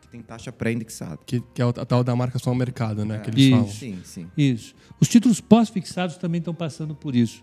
[0.00, 1.18] que tem taxa pré-indexada.
[1.26, 3.16] Que, que, é a tal da marcação ao mercado, né?
[3.16, 3.18] É.
[3.18, 3.50] Que eles isso.
[3.50, 3.68] falam.
[3.68, 4.30] Sim, sim.
[4.36, 4.74] Isso.
[5.00, 7.42] Os títulos pós-fixados também estão passando por isso.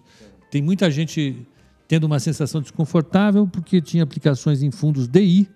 [0.53, 1.47] Tem muita gente
[1.87, 5.49] tendo uma sensação desconfortável porque tinha aplicações em fundos DI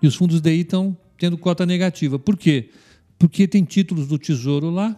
[0.00, 2.16] e os fundos DI estão tendo cota negativa.
[2.16, 2.70] Por quê?
[3.18, 4.96] Porque tem títulos do Tesouro lá,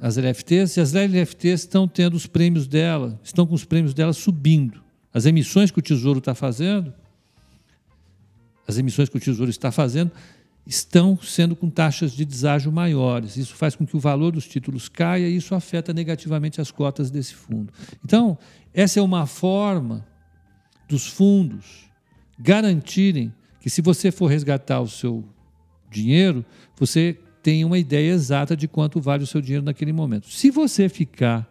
[0.00, 4.14] as LFTs, e as LFTs estão tendo os prêmios dela, estão com os prêmios dela
[4.14, 4.82] subindo.
[5.12, 6.90] As emissões que o Tesouro está fazendo,
[8.66, 10.10] as emissões que o Tesouro está fazendo,
[10.66, 13.36] estão sendo com taxas de deságio maiores.
[13.36, 17.10] Isso faz com que o valor dos títulos caia e isso afeta negativamente as cotas
[17.10, 17.72] desse fundo.
[18.04, 18.38] Então,
[18.72, 20.06] essa é uma forma
[20.88, 21.90] dos fundos
[22.38, 25.24] garantirem que, se você for resgatar o seu
[25.90, 26.44] dinheiro,
[26.76, 30.28] você tem uma ideia exata de quanto vale o seu dinheiro naquele momento.
[30.28, 31.46] Se você ficar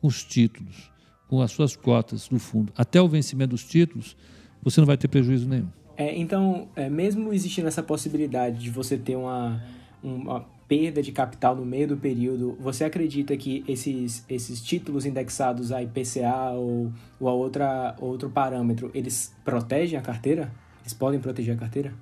[0.00, 0.92] com os títulos
[1.26, 4.14] com as suas cotas do fundo até o vencimento dos títulos,
[4.62, 5.68] você não vai ter prejuízo nenhum.
[5.96, 9.62] É, então, é, mesmo existindo essa possibilidade de você ter uma,
[10.02, 15.70] uma perda de capital no meio do período, você acredita que esses, esses títulos indexados
[15.70, 20.52] a IPCA ou, ou a outra, outro parâmetro, eles protegem a carteira?
[20.82, 21.92] Eles podem proteger a carteira?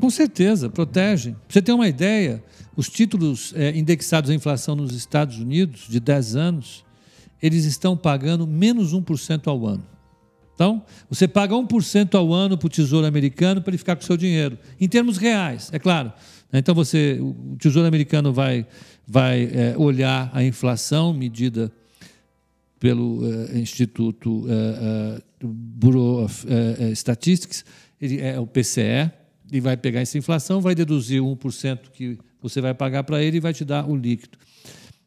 [0.00, 1.34] Com certeza, protegem.
[1.34, 2.42] Pra você ter uma ideia,
[2.76, 6.84] os títulos é, indexados à inflação nos Estados Unidos, de 10 anos,
[7.42, 9.84] eles estão pagando menos 1% ao ano.
[10.54, 14.04] Então, você paga 1% ao ano para o Tesouro Americano para ele ficar com o
[14.04, 16.12] seu dinheiro, em termos reais, é claro.
[16.52, 18.66] Então, você, o Tesouro Americano vai,
[19.06, 21.72] vai é, olhar a inflação medida
[22.78, 26.46] pelo é, Instituto é, Bureau of
[26.94, 27.64] Statistics,
[28.00, 29.10] ele é o PCE,
[29.50, 33.40] e vai pegar essa inflação, vai deduzir 1% que você vai pagar para ele e
[33.40, 34.38] vai te dar o líquido.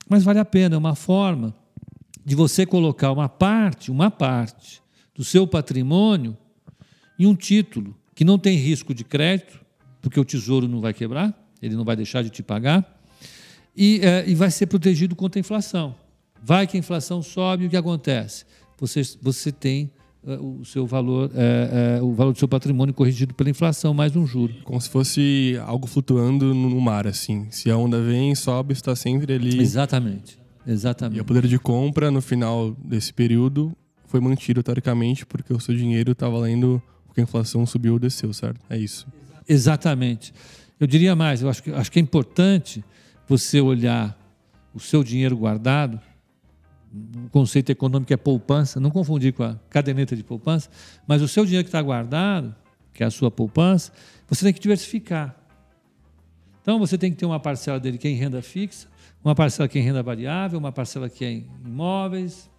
[0.07, 1.55] Mas vale a pena, é uma forma
[2.23, 4.84] de você colocar uma parte, uma parte
[5.15, 6.37] do seu patrimônio
[7.17, 9.59] em um título que não tem risco de crédito,
[10.01, 13.01] porque o tesouro não vai quebrar, ele não vai deixar de te pagar,
[13.75, 15.95] e, é, e vai ser protegido contra a inflação.
[16.41, 18.45] Vai que a inflação sobe, o que acontece?
[18.79, 19.89] Você, você tem
[20.25, 24.15] é, o seu valor, é, é, o valor do seu patrimônio corrigido pela inflação, mais
[24.15, 24.53] um juro.
[24.63, 27.47] Como se fosse algo flutuando no mar, assim.
[27.51, 29.59] Se a onda vem, sobe, está sempre ali.
[29.59, 30.37] Exatamente.
[30.65, 31.17] Exatamente.
[31.17, 33.75] E o poder de compra, no final desse período,
[34.15, 38.31] foi mantido teoricamente porque o seu dinheiro está valendo porque a inflação subiu ou desceu,
[38.31, 38.61] certo?
[38.69, 39.05] É isso.
[39.47, 40.33] Exatamente.
[40.79, 42.81] Eu diria mais, eu acho que, acho que é importante
[43.27, 44.17] você olhar
[44.73, 45.99] o seu dinheiro guardado
[47.25, 50.69] o conceito econômico é poupança, não confundir com a caderneta de poupança,
[51.05, 52.55] mas o seu dinheiro que está guardado,
[52.93, 53.91] que é a sua poupança,
[54.29, 55.35] você tem que diversificar.
[56.61, 58.87] Então você tem que ter uma parcela dele que é em renda fixa,
[59.21, 62.49] uma parcela que é em renda variável, uma parcela que é em imóveis.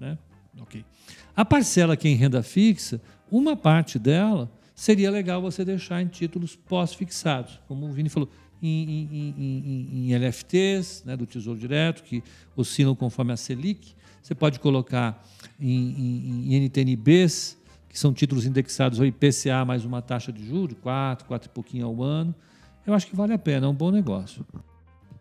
[0.00, 0.16] Né?
[0.62, 0.84] Okay.
[1.36, 6.06] A parcela que é em renda fixa, uma parte dela seria legal você deixar em
[6.06, 8.28] títulos pós-fixados, como o Vini falou,
[8.62, 12.22] em, em, em, em LFTs, né, do Tesouro Direto, que
[12.54, 13.94] oscilam conforme a Selic.
[14.22, 15.24] Você pode colocar
[15.60, 21.50] em, NTNBs, que são títulos indexados ao IPCA mais uma taxa de juros, 4, 4
[21.50, 22.34] e pouquinho ao ano.
[22.86, 24.46] Eu acho que vale a pena, é um bom negócio.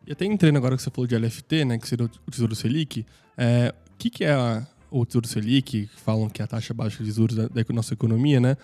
[0.05, 3.05] E até entrando agora que você falou de LFT, né, que seria o Tesouro Selic,
[3.37, 5.89] é, o que, que é a, o Tesouro Selic?
[5.95, 8.57] Falam que a taxa baixa de juros da, da nossa economia, né?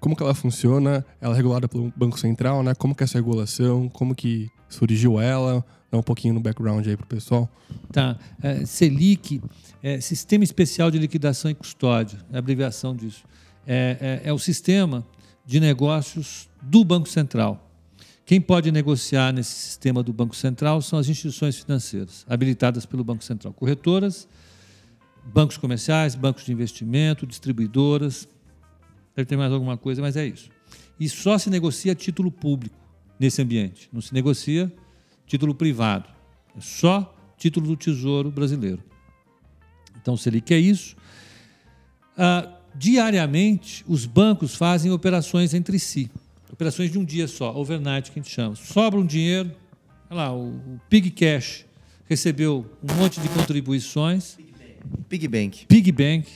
[0.00, 2.74] como que ela funciona, ela é regulada pelo Banco Central, né?
[2.74, 6.96] Como que é essa regulação, como que surgiu ela, dá um pouquinho no background aí
[6.96, 7.48] para o pessoal.
[7.92, 9.42] Tá, é, Selic,
[9.82, 13.24] é, Sistema Especial de Liquidação e Custódia, é a abreviação disso.
[13.66, 15.06] É, é, é o sistema
[15.44, 17.64] de negócios do Banco Central.
[18.24, 23.24] Quem pode negociar nesse sistema do Banco Central são as instituições financeiras, habilitadas pelo Banco
[23.24, 24.28] Central, corretoras,
[25.32, 28.28] bancos comerciais, bancos de investimento, distribuidoras,
[29.18, 30.48] Deve ter mais alguma coisa, mas é isso.
[31.00, 32.78] E só se negocia título público
[33.18, 33.88] nesse ambiente.
[33.92, 34.72] Não se negocia
[35.26, 36.08] título privado.
[36.56, 38.80] É só título do Tesouro Brasileiro.
[40.00, 40.96] Então, se ele quer isso.
[42.16, 46.08] Ah, diariamente, os bancos fazem operações entre si.
[46.52, 48.54] Operações de um dia só, overnight que a gente chama.
[48.54, 49.50] Sobra um dinheiro,
[50.08, 51.66] lá, o, o Pig Cash
[52.08, 54.38] recebeu um monte de contribuições.
[55.08, 55.66] Pig Bank.
[55.66, 56.26] Pig Bank.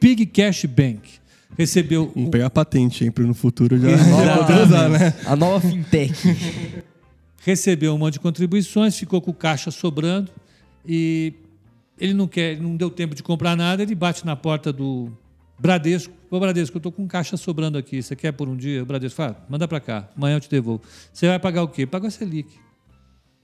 [0.00, 1.18] Pig Cash Bank
[1.56, 2.12] recebeu.
[2.14, 3.88] Vamos pegar a patente, hein, para no futuro já
[4.38, 5.14] poder usar, né?
[5.26, 6.12] A nova fintech.
[7.44, 10.30] recebeu um monte de contribuições, ficou com o caixa sobrando
[10.86, 11.32] e
[11.98, 15.10] ele não quer, não deu tempo de comprar nada, ele bate na porta do
[15.58, 16.12] Bradesco.
[16.30, 18.82] Ô Bradesco, eu estou com caixa sobrando aqui, você quer por um dia?
[18.82, 20.82] O Bradesco fala, manda para cá, amanhã eu te devolvo.
[21.12, 21.86] Você vai pagar o quê?
[21.86, 22.48] Paga a Selic.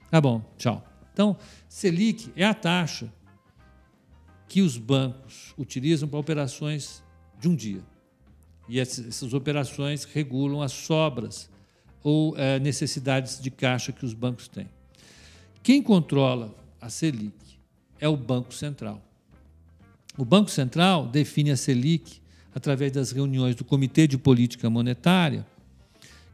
[0.09, 0.85] Tá bom, tchau.
[1.11, 1.35] Então,
[1.67, 3.11] Selic é a taxa
[4.47, 7.03] que os bancos utilizam para operações
[7.39, 7.81] de um dia.
[8.67, 11.49] E essas operações regulam as sobras
[12.03, 14.69] ou é, necessidades de caixa que os bancos têm.
[15.61, 17.33] Quem controla a Selic
[17.99, 19.01] é o Banco Central.
[20.17, 22.21] O Banco Central define a Selic
[22.53, 25.45] através das reuniões do Comitê de Política Monetária,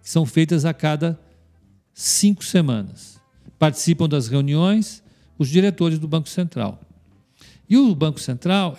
[0.04, 1.20] que são feitas a cada
[1.94, 3.20] cinco semanas.
[3.58, 5.02] Participam das reuniões
[5.38, 6.80] os diretores do Banco Central.
[7.72, 8.78] E o Banco Central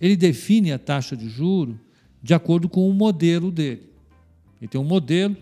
[0.00, 1.78] ele define a taxa de juro
[2.22, 3.82] de acordo com o modelo dele.
[4.58, 5.36] Ele tem um modelo,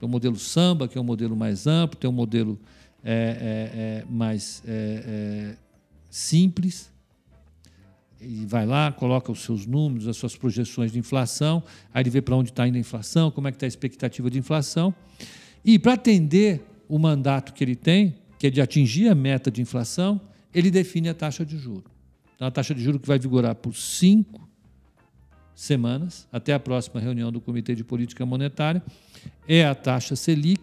[0.00, 2.58] tem um modelo samba, que é um modelo mais amplo, tem um modelo
[3.04, 5.56] é, é, é, mais é, é,
[6.10, 6.90] simples.
[8.20, 12.20] E vai lá, coloca os seus números, as suas projeções de inflação, aí ele vê
[12.20, 14.92] para onde está indo a inflação, como é que está a expectativa de inflação.
[15.64, 19.62] E para atender o mandato que ele tem, que é de atingir a meta de
[19.62, 20.20] inflação,
[20.54, 21.92] ele define a taxa de juros.
[22.34, 24.48] Então, a taxa de juros que vai vigorar por cinco
[25.54, 28.82] semanas, até a próxima reunião do Comitê de Política Monetária,
[29.48, 30.62] é a taxa Selic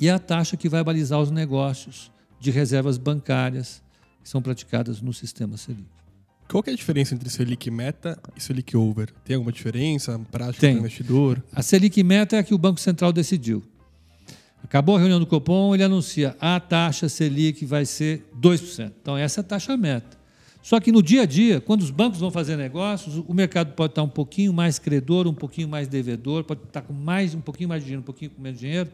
[0.00, 3.82] e é a taxa que vai balizar os negócios de reservas bancárias
[4.22, 5.88] que são praticadas no sistema Selic.
[6.48, 9.12] Qual é a diferença entre Selic Meta e Selic Over?
[9.24, 10.74] Tem alguma diferença prática Tem.
[10.74, 11.42] para o investidor?
[11.52, 13.64] A Selic Meta é a que o Banco Central decidiu.
[14.66, 18.92] Acabou a reunião do Copom, ele anuncia a taxa Selic vai ser 2%.
[19.00, 20.18] Então, essa é a taxa meta.
[20.60, 23.92] Só que no dia a dia, quando os bancos vão fazer negócios, o mercado pode
[23.92, 27.68] estar um pouquinho mais credor, um pouquinho mais devedor, pode estar com mais, um pouquinho
[27.68, 28.90] mais de dinheiro, um pouquinho com menos dinheiro.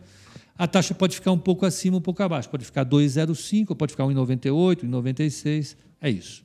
[0.59, 2.51] A taxa pode ficar um pouco acima, um pouco abaixo.
[2.51, 5.75] Pode ficar 2,05, pode ficar 1,98, 1,96.
[6.03, 6.45] É isso.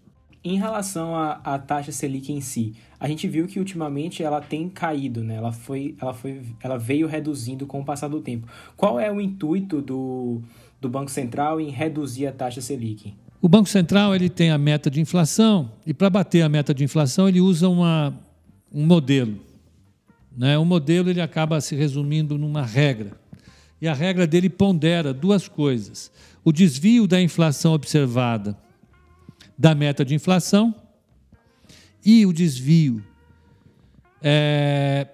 [0.49, 5.21] Em relação à, taxa Selic em si, a gente viu que ultimamente ela tem caído,
[5.21, 5.35] né?
[5.35, 8.47] Ela, foi, ela, foi, ela veio reduzindo com o passar do tempo.
[8.77, 10.41] Qual é o intuito do,
[10.79, 13.13] do Banco Central em reduzir a taxa Selic?
[13.41, 16.81] O Banco Central ele tem a meta de inflação e para bater a meta de
[16.81, 18.17] inflação ele usa uma,
[18.73, 19.35] um modelo.
[20.37, 20.57] Né?
[20.57, 23.11] O modelo ele acaba se resumindo numa regra.
[23.81, 26.09] E a regra dele pondera duas coisas:
[26.41, 28.57] o desvio da inflação observada
[29.57, 30.73] da meta de inflação
[32.05, 33.03] e o desvio
[34.21, 35.07] é,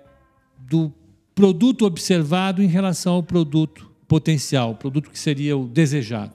[0.60, 0.92] do
[1.34, 6.34] produto observado em relação ao produto potencial, o produto que seria o desejado.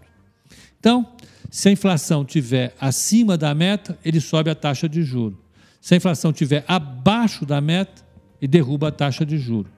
[0.80, 1.12] Então,
[1.50, 5.38] se a inflação tiver acima da meta, ele sobe a taxa de juro.
[5.80, 8.04] Se a inflação tiver abaixo da meta,
[8.40, 9.70] ele derruba a taxa de juro.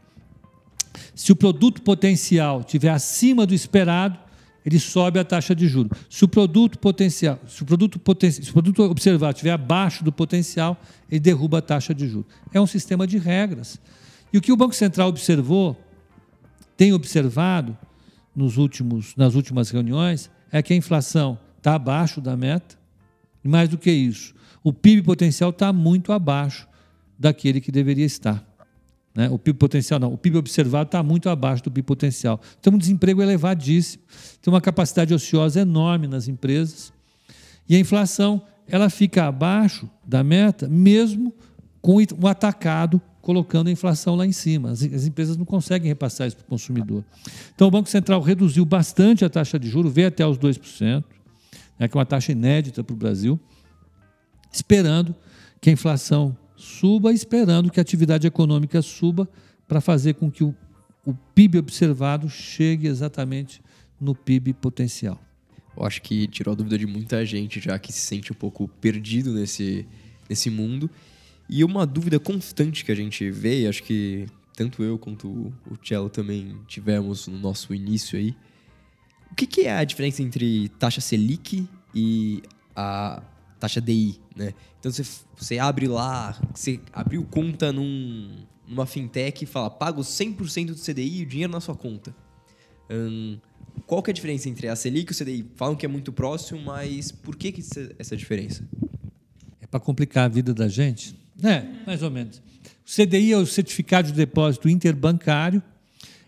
[1.14, 4.18] Se o produto potencial tiver acima do esperado,
[4.64, 5.98] ele sobe a taxa de juros.
[6.08, 10.12] Se o produto potencial, se o produto, poten se o produto observado estiver abaixo do
[10.12, 10.80] potencial,
[11.10, 12.30] ele derruba a taxa de juros.
[12.52, 13.80] É um sistema de regras.
[14.32, 15.76] E o que o Banco Central observou,
[16.76, 17.76] tem observado
[18.34, 22.78] nos últimos, nas últimas reuniões, é que a inflação está abaixo da meta.
[23.42, 26.68] E mais do que isso, o PIB potencial está muito abaixo
[27.18, 28.49] daquele que deveria estar.
[29.20, 29.28] Né?
[29.28, 32.40] O PIB potencial não, o PIB observado está muito abaixo do PIB potencial.
[32.58, 34.02] Então, um desemprego elevadíssimo,
[34.40, 36.90] tem uma capacidade ociosa enorme nas empresas
[37.68, 41.34] e a inflação ela fica abaixo da meta, mesmo
[41.82, 44.70] com o atacado colocando a inflação lá em cima.
[44.70, 47.04] As, as empresas não conseguem repassar isso para o consumidor.
[47.54, 51.04] Então, o Banco Central reduziu bastante a taxa de juros, veio até os 2%,
[51.78, 53.38] né, que é uma taxa inédita para o Brasil,
[54.50, 55.14] esperando
[55.60, 59.28] que a inflação suba, esperando que a atividade econômica suba
[59.66, 60.54] para fazer com que o,
[61.04, 63.62] o PIB observado chegue exatamente
[64.00, 65.20] no PIB potencial.
[65.76, 68.68] Eu acho que tirou a dúvida de muita gente já que se sente um pouco
[68.68, 69.86] perdido nesse,
[70.28, 70.90] nesse mundo.
[71.48, 75.78] E uma dúvida constante que a gente vê, e acho que tanto eu quanto o
[75.82, 78.36] Cello também tivemos no nosso início aí.
[79.30, 82.42] O que, que é a diferença entre taxa Selic e
[82.76, 83.22] a
[83.58, 84.54] taxa DI, né?
[84.78, 85.04] Então você,
[85.36, 91.20] você abre lá, você abriu conta num, numa fintech e fala, pago 100% do CDI
[91.20, 92.14] e o dinheiro na sua conta.
[92.90, 93.38] Hum,
[93.86, 95.46] qual que é a diferença entre a Selic e o CDI?
[95.56, 97.62] Falam que é muito próximo, mas por que, que
[97.98, 98.66] essa diferença?
[99.60, 101.14] É para complicar a vida da gente?
[101.42, 102.38] É, mais ou menos.
[102.38, 105.62] O CDI é o Certificado de Depósito Interbancário.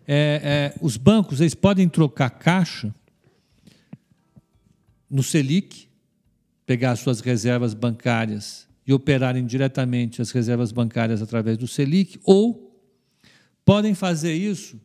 [0.07, 2.95] É, é, os bancos eles podem trocar caixa
[5.09, 5.89] no Selic,
[6.67, 12.77] pegar suas reservas bancárias e operarem diretamente as reservas bancárias através do Selic, ou
[13.65, 14.81] podem fazer isso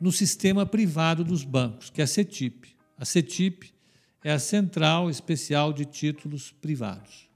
[0.00, 2.68] no sistema privado dos bancos, que é a CETIP.
[2.98, 3.72] A CETIP
[4.22, 7.28] é a Central Especial de Títulos Privados.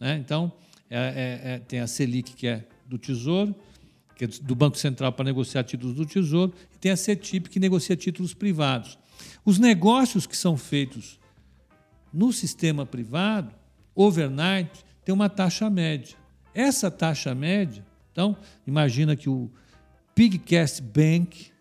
[0.00, 0.16] Né?
[0.16, 0.52] Então,
[0.90, 3.54] é, é, é, tem a Selic, que é do Tesouro,
[4.16, 7.60] que é do Banco Central para negociar títulos do Tesouro, e tem a CETIP, que
[7.60, 8.98] negocia títulos privados.
[9.44, 11.18] Os negócios que são feitos
[12.12, 13.54] no sistema privado,
[13.94, 16.16] overnight, tem uma taxa média.
[16.54, 18.36] Essa taxa média, então,
[18.66, 19.50] imagina que o
[20.14, 21.52] Pigcast Bank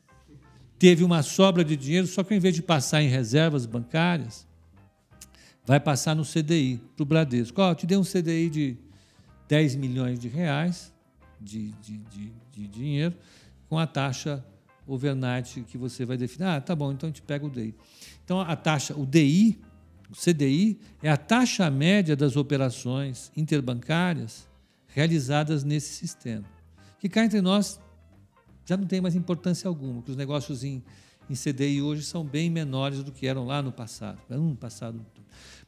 [0.80, 4.48] teve uma sobra de dinheiro, só que ao invés de passar em reservas bancárias,
[5.66, 7.62] vai passar no CDI, para o Bradesco.
[7.62, 8.78] Oh, te dei um CDI de
[9.48, 10.94] 10 milhões de reais
[11.40, 13.16] de, de, de, de dinheiro,
[13.70, 14.44] com a taxa
[14.86, 16.46] overnight que você vai definir.
[16.46, 17.76] Ah, tá bom, então a gente pega o DI.
[18.24, 19.60] Então, a taxa, o DI
[20.10, 24.48] o CDI é a taxa média das operações interbancárias
[24.88, 26.46] realizadas nesse sistema.
[27.00, 27.80] Que cá entre nós
[28.66, 30.84] já não tem mais importância alguma, que os negócios em,
[31.30, 34.20] em CDI hoje são bem menores do que eram lá no passado.
[34.30, 35.06] No passado.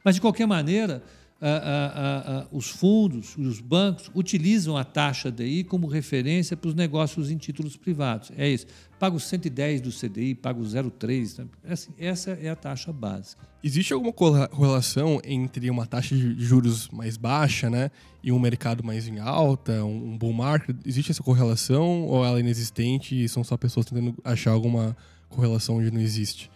[0.02, 1.02] Mas, de qualquer maneira,
[1.42, 7.30] ah, ah, os fundos, os bancos, utilizam a taxa DI como referência para os negócios
[7.30, 8.30] em títulos privados.
[8.36, 8.66] É isso.
[8.98, 11.38] Pago 110 do CDI, pago 0,3.
[11.38, 11.46] Né?
[11.64, 13.48] Assim, essa é a taxa básica.
[13.64, 17.90] Existe alguma correlação entre uma taxa de juros mais baixa né,
[18.22, 20.76] e um mercado mais em alta, um bull market?
[20.84, 24.94] Existe essa correlação ou ela é inexistente e são só pessoas tentando achar alguma
[25.30, 26.50] correlação onde não existe?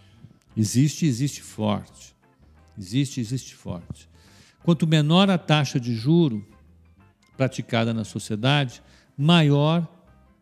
[0.57, 2.15] Existe, existe forte.
[2.79, 4.09] Existe, existe forte.
[4.65, 6.43] Quanto menor a taxa de juro
[7.37, 8.83] praticada na sociedade,
[9.17, 9.87] maior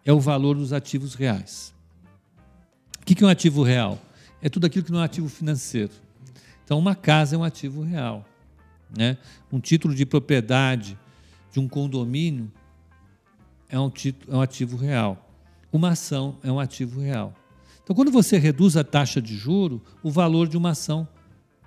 [0.05, 1.75] é o valor dos ativos reais.
[3.01, 4.01] O que é um ativo real?
[4.41, 5.93] É tudo aquilo que não é ativo financeiro.
[6.65, 8.25] Então, uma casa é um ativo real.
[8.97, 9.19] Né?
[9.51, 10.97] Um título de propriedade
[11.51, 12.51] de um condomínio
[13.69, 15.29] é um, título, é um ativo real.
[15.73, 17.35] Uma ação é um ativo real.
[17.83, 21.09] Então, quando você reduz a taxa de juro, o valor de uma ação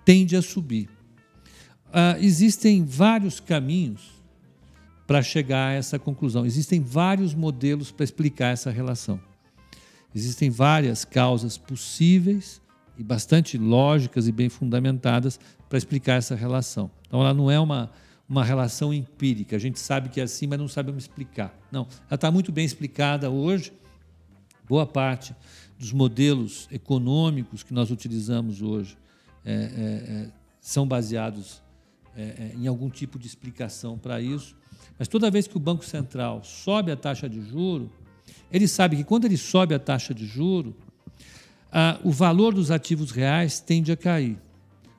[0.06, 0.95] tende a subir
[1.96, 4.16] uh, existem vários caminhos
[5.08, 6.46] para chegar a essa conclusão.
[6.46, 9.20] Existem vários modelos para explicar essa relação.
[10.14, 12.62] Existem várias causas possíveis
[12.98, 15.40] e bastante lógicas e bem fundamentadas
[15.70, 16.90] para explicar essa relação.
[17.08, 17.92] Então, ela não é uma,
[18.28, 19.56] uma relação empírica.
[19.56, 21.58] A gente sabe que é assim, mas não sabemos explicar.
[21.72, 23.72] Não, ela está muito bem explicada hoje.
[24.68, 25.36] Boa parte
[25.78, 28.98] dos modelos econômicos que nós utilizamos hoje
[29.44, 30.28] é, é,
[30.60, 31.62] são baseados
[32.16, 34.56] é, é, em algum tipo de explicação para isso.
[34.98, 37.92] Mas toda vez que o Banco Central sobe a taxa de juro,
[38.52, 40.76] ele sabe que quando ele sobe a taxa de juro,
[42.04, 44.38] o valor dos ativos reais tende a cair.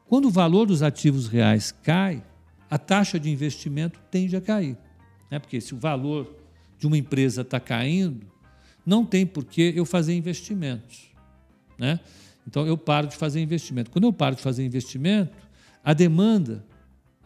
[0.06, 2.22] Quando o valor dos ativos reais cai,
[2.70, 4.76] a taxa de investimento tende a cair.
[5.30, 5.38] Né?
[5.38, 6.36] Porque se o valor
[6.78, 8.26] de uma empresa está caindo,
[8.84, 11.10] não tem por que eu fazer investimentos.
[11.78, 11.98] Né?
[12.46, 13.90] Então eu paro de fazer investimento.
[13.90, 15.34] Quando eu paro de fazer investimento,
[15.82, 16.64] a demanda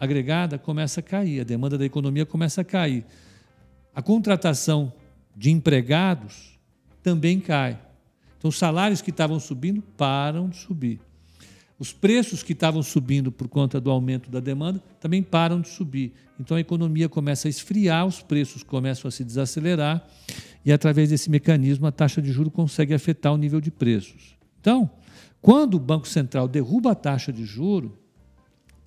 [0.01, 3.05] agregada começa a cair, a demanda da economia começa a cair.
[3.95, 4.91] A contratação
[5.37, 6.59] de empregados
[7.03, 7.79] também cai.
[8.39, 10.99] Então, os salários que estavam subindo param de subir.
[11.79, 16.15] Os preços que estavam subindo por conta do aumento da demanda também param de subir.
[16.39, 20.07] Então, a economia começa a esfriar, os preços começam a se desacelerar
[20.65, 24.37] e, através desse mecanismo, a taxa de juros consegue afetar o nível de preços.
[24.61, 24.91] Então,
[25.43, 27.93] quando o Banco Central derruba a taxa de juros,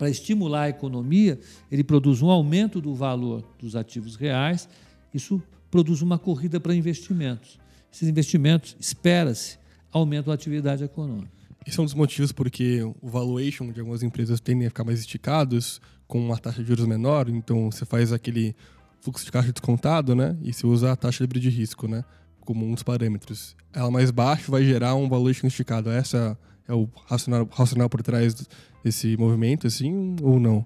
[0.04, 1.40] para estimular a economia,
[1.72, 4.68] ele produz um aumento do valor dos ativos reais,
[5.14, 5.42] isso
[5.72, 7.58] produz uma corrida para investimentos.
[7.90, 9.58] Esses investimentos, espera-se,
[9.94, 11.32] aumentam a atividade econômica.
[11.66, 15.00] Esse é um dos motivos porque o valuation de algumas empresas tendem a ficar mais
[15.00, 18.54] esticados, com uma taxa de juros menor, então você faz aquele
[19.00, 20.36] fluxo de caixa descontado, né?
[20.42, 22.04] E você usa a taxa livre de risco, né?
[22.42, 23.56] Como um dos parâmetros.
[23.72, 25.90] Ela mais baixa vai gerar um valuation esticado.
[25.90, 28.48] Essa é o racional, racional por trás
[28.84, 30.66] desse movimento, assim, ou não?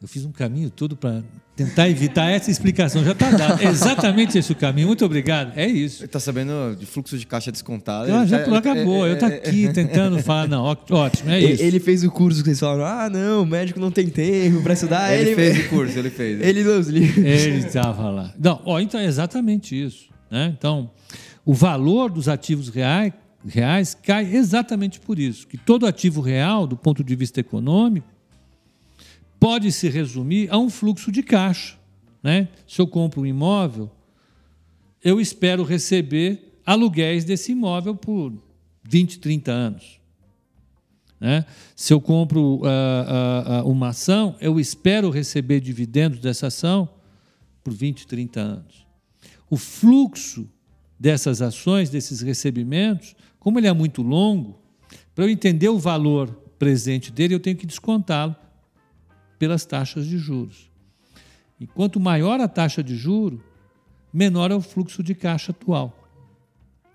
[0.00, 1.24] Eu fiz um caminho todo para
[1.56, 3.02] tentar evitar essa explicação.
[3.02, 3.60] Já está dado.
[3.60, 4.86] É exatamente esse o caminho.
[4.86, 5.58] Muito obrigado.
[5.58, 6.02] É isso.
[6.02, 8.12] Ele está sabendo de fluxo de caixa descontado.
[8.12, 9.04] Ah, já tá, acabou.
[9.04, 10.46] É, eu estou aqui tentando falar.
[10.46, 11.60] Não, ótimo, é isso.
[11.60, 14.72] Ele fez o curso que eles falaram: ah, não, o médico não tem tempo para
[14.72, 15.12] estudar.
[15.12, 16.40] Ele, ele fez o curso, ele fez.
[16.40, 17.24] Ele leu os livros.
[17.24, 18.32] Ele estava lá.
[18.38, 20.10] Não, ó, então é exatamente isso.
[20.30, 20.54] Né?
[20.56, 20.92] Então,
[21.44, 23.12] o valor dos ativos reais
[23.46, 28.08] reais cai exatamente por isso, que todo ativo real, do ponto de vista econômico,
[29.38, 31.78] pode se resumir a um fluxo de caixa.
[32.22, 32.48] Né?
[32.66, 33.90] Se eu compro um imóvel,
[35.02, 38.32] eu espero receber aluguéis desse imóvel por
[38.82, 40.00] 20, 30 anos.
[41.20, 41.44] Né?
[41.74, 46.88] Se eu compro uh, uh, uma ação, eu espero receber dividendos dessa ação
[47.62, 48.86] por 20, 30 anos.
[49.50, 50.48] O fluxo
[50.98, 53.14] dessas ações, desses recebimentos,
[53.48, 54.58] como ele é muito longo,
[55.14, 56.28] para eu entender o valor
[56.58, 58.36] presente dele, eu tenho que descontá-lo
[59.38, 60.70] pelas taxas de juros.
[61.58, 63.42] E quanto maior a taxa de juro,
[64.12, 65.98] menor é o fluxo de caixa atual.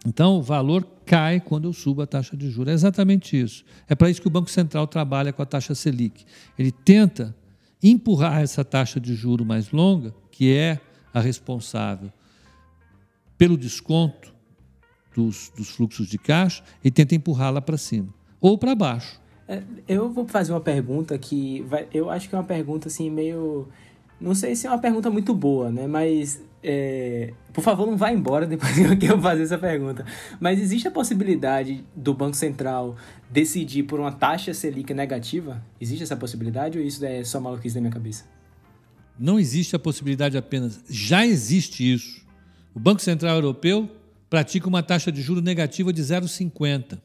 [0.06, 2.70] Então, o valor cai quando eu subo a taxa de juros.
[2.70, 3.66] É exatamente isso.
[3.90, 6.24] É para isso que o Banco Central trabalha com a taxa Selic.
[6.56, 7.36] Ele tenta
[7.82, 10.80] empurrar essa taxa de juro mais longa, que é
[11.12, 12.14] a responsável
[13.40, 14.33] pelo desconto
[15.16, 18.10] dos, dos fluxos de caixa e tenta empurrá-la para cima
[18.40, 19.22] ou para baixo.
[19.48, 23.10] É, eu vou fazer uma pergunta que vai, eu acho que é uma pergunta assim
[23.10, 23.68] meio
[24.20, 25.86] não sei se é uma pergunta muito boa, né?
[25.86, 30.06] Mas é, por favor, não vá embora depois que eu fazer essa pergunta.
[30.40, 32.96] Mas existe a possibilidade do Banco Central
[33.30, 35.62] decidir por uma taxa Selic negativa?
[35.80, 38.24] Existe essa possibilidade ou isso é só maluquice da minha cabeça?
[39.20, 40.82] Não existe a possibilidade apenas.
[40.90, 42.26] Já existe isso.
[42.74, 43.90] O Banco Central Europeu
[44.34, 46.98] pratica uma taxa de juro negativa de 0,50.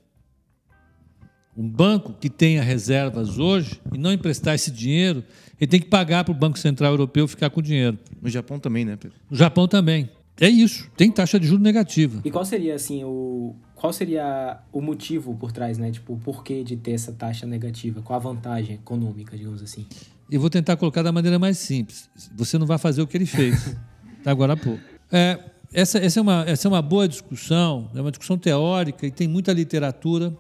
[1.54, 5.22] Um banco que tenha reservas hoje e não emprestar esse dinheiro,
[5.60, 7.98] ele tem que pagar para o Banco Central Europeu ficar com o dinheiro.
[8.22, 9.18] No Japão também, né, Pedro?
[9.30, 10.08] No Japão também.
[10.40, 10.90] É isso.
[10.96, 12.22] Tem taxa de juros negativa.
[12.24, 13.54] E qual seria, assim, o.
[13.74, 15.90] Qual seria o motivo por trás, né?
[15.90, 18.00] Tipo, o porquê de ter essa taxa negativa?
[18.00, 19.84] Qual a vantagem econômica, digamos assim?
[20.30, 22.08] Eu vou tentar colocar da maneira mais simples.
[22.34, 23.76] Você não vai fazer o que ele fez.
[24.24, 24.82] tá agora há pouco.
[25.12, 25.38] É,
[25.72, 29.28] essa, essa, é uma, essa é uma boa discussão, é uma discussão teórica e tem
[29.28, 30.36] muita literatura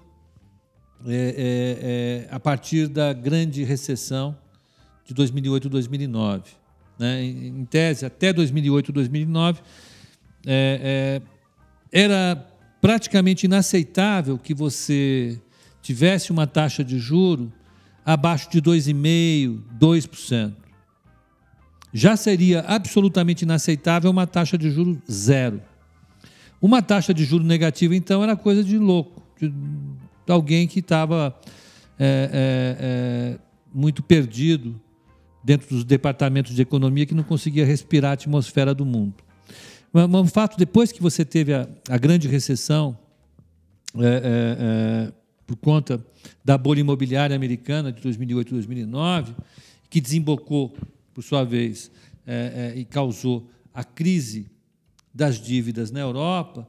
[1.06, 4.36] é, é, é, a partir da grande recessão
[5.04, 6.42] de 2008 2009.
[6.98, 7.22] Né?
[7.22, 9.60] Em, em tese, até 2008 2009,
[10.46, 11.20] é,
[11.92, 12.46] é, era
[12.80, 15.40] praticamente inaceitável que você
[15.82, 17.52] tivesse uma taxa de juro
[18.04, 20.67] abaixo de 2,5%, 2%.
[21.92, 25.62] Já seria absolutamente inaceitável uma taxa de juro zero.
[26.60, 29.52] Uma taxa de juro negativa, então, era coisa de louco, de
[30.32, 31.34] alguém que estava
[31.98, 33.38] é, é, é,
[33.72, 34.80] muito perdido
[35.42, 39.14] dentro dos departamentos de economia que não conseguia respirar a atmosfera do mundo.
[39.92, 42.98] Mas, o fato, depois que você teve a, a grande recessão,
[43.96, 45.12] é, é, é,
[45.46, 46.04] por conta
[46.44, 49.34] da bolha imobiliária americana de 2008 e 2009,
[49.88, 50.76] que desembocou,
[51.18, 51.90] por sua vez,
[52.24, 54.48] é, é, e causou a crise
[55.12, 56.64] das dívidas na Europa,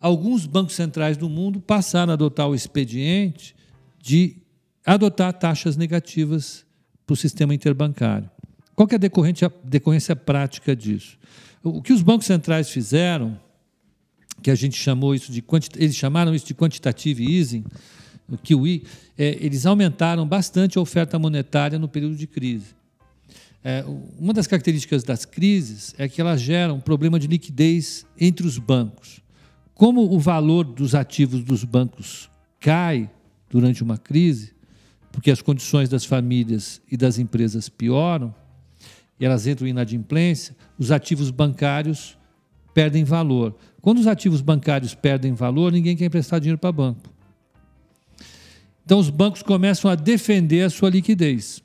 [0.00, 3.54] alguns bancos centrais do mundo passaram a adotar o expediente
[4.00, 4.38] de
[4.82, 6.64] adotar taxas negativas
[7.04, 8.30] para o sistema interbancário.
[8.74, 11.18] Qual é a decorrência, decorrência prática disso?
[11.62, 13.38] O que os bancos centrais fizeram,
[14.42, 15.44] que a gente chamou isso de
[15.76, 17.62] eles chamaram isso de quantitative easing,
[18.26, 18.84] o QE,
[19.18, 22.74] é, eles aumentaram bastante a oferta monetária no período de crise.
[23.68, 23.84] É,
[24.16, 28.58] uma das características das crises é que elas geram um problema de liquidez entre os
[28.58, 29.20] bancos.
[29.74, 33.10] Como o valor dos ativos dos bancos cai
[33.50, 34.52] durante uma crise,
[35.10, 38.32] porque as condições das famílias e das empresas pioram,
[39.18, 42.16] e elas entram em inadimplência, os ativos bancários
[42.72, 43.52] perdem valor.
[43.82, 47.12] Quando os ativos bancários perdem valor, ninguém quer emprestar dinheiro para banco.
[48.84, 51.60] Então os bancos começam a defender a sua liquidez,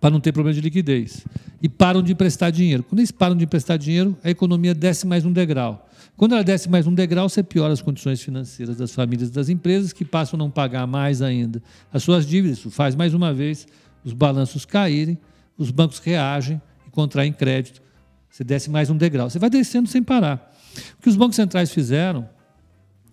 [0.00, 1.26] para não ter problema de liquidez,
[1.62, 2.82] e param de emprestar dinheiro.
[2.82, 5.86] Quando eles param de emprestar dinheiro, a economia desce mais um degrau.
[6.16, 9.48] Quando ela desce mais um degrau, você piora as condições financeiras das famílias e das
[9.48, 12.58] empresas, que passam a não pagar mais ainda as suas dívidas.
[12.58, 13.66] Isso faz, mais uma vez,
[14.04, 15.18] os balanços caírem
[15.60, 17.82] os bancos reagem e contraem crédito.
[18.30, 19.28] Você desce mais um degrau.
[19.28, 20.56] Você vai descendo sem parar.
[20.98, 22.26] O que os bancos centrais fizeram,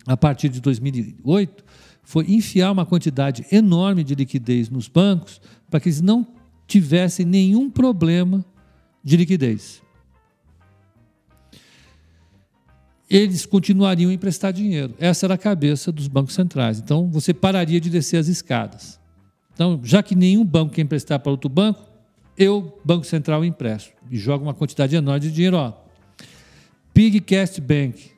[0.06, 1.62] a partir de 2008,
[2.02, 6.26] foi enfiar uma quantidade enorme de liquidez nos bancos para que eles não
[6.68, 8.44] tivessem nenhum problema
[9.02, 9.82] de liquidez.
[13.10, 14.94] Eles continuariam a emprestar dinheiro.
[14.98, 16.78] Essa era a cabeça dos bancos centrais.
[16.78, 19.00] Então, você pararia de descer as escadas.
[19.54, 21.88] Então, já que nenhum banco quer emprestar para outro banco,
[22.36, 25.56] eu, Banco Central, empresto e jogo uma quantidade enorme de dinheiro.
[25.56, 25.72] Ó.
[26.94, 28.12] Pigcast Bank,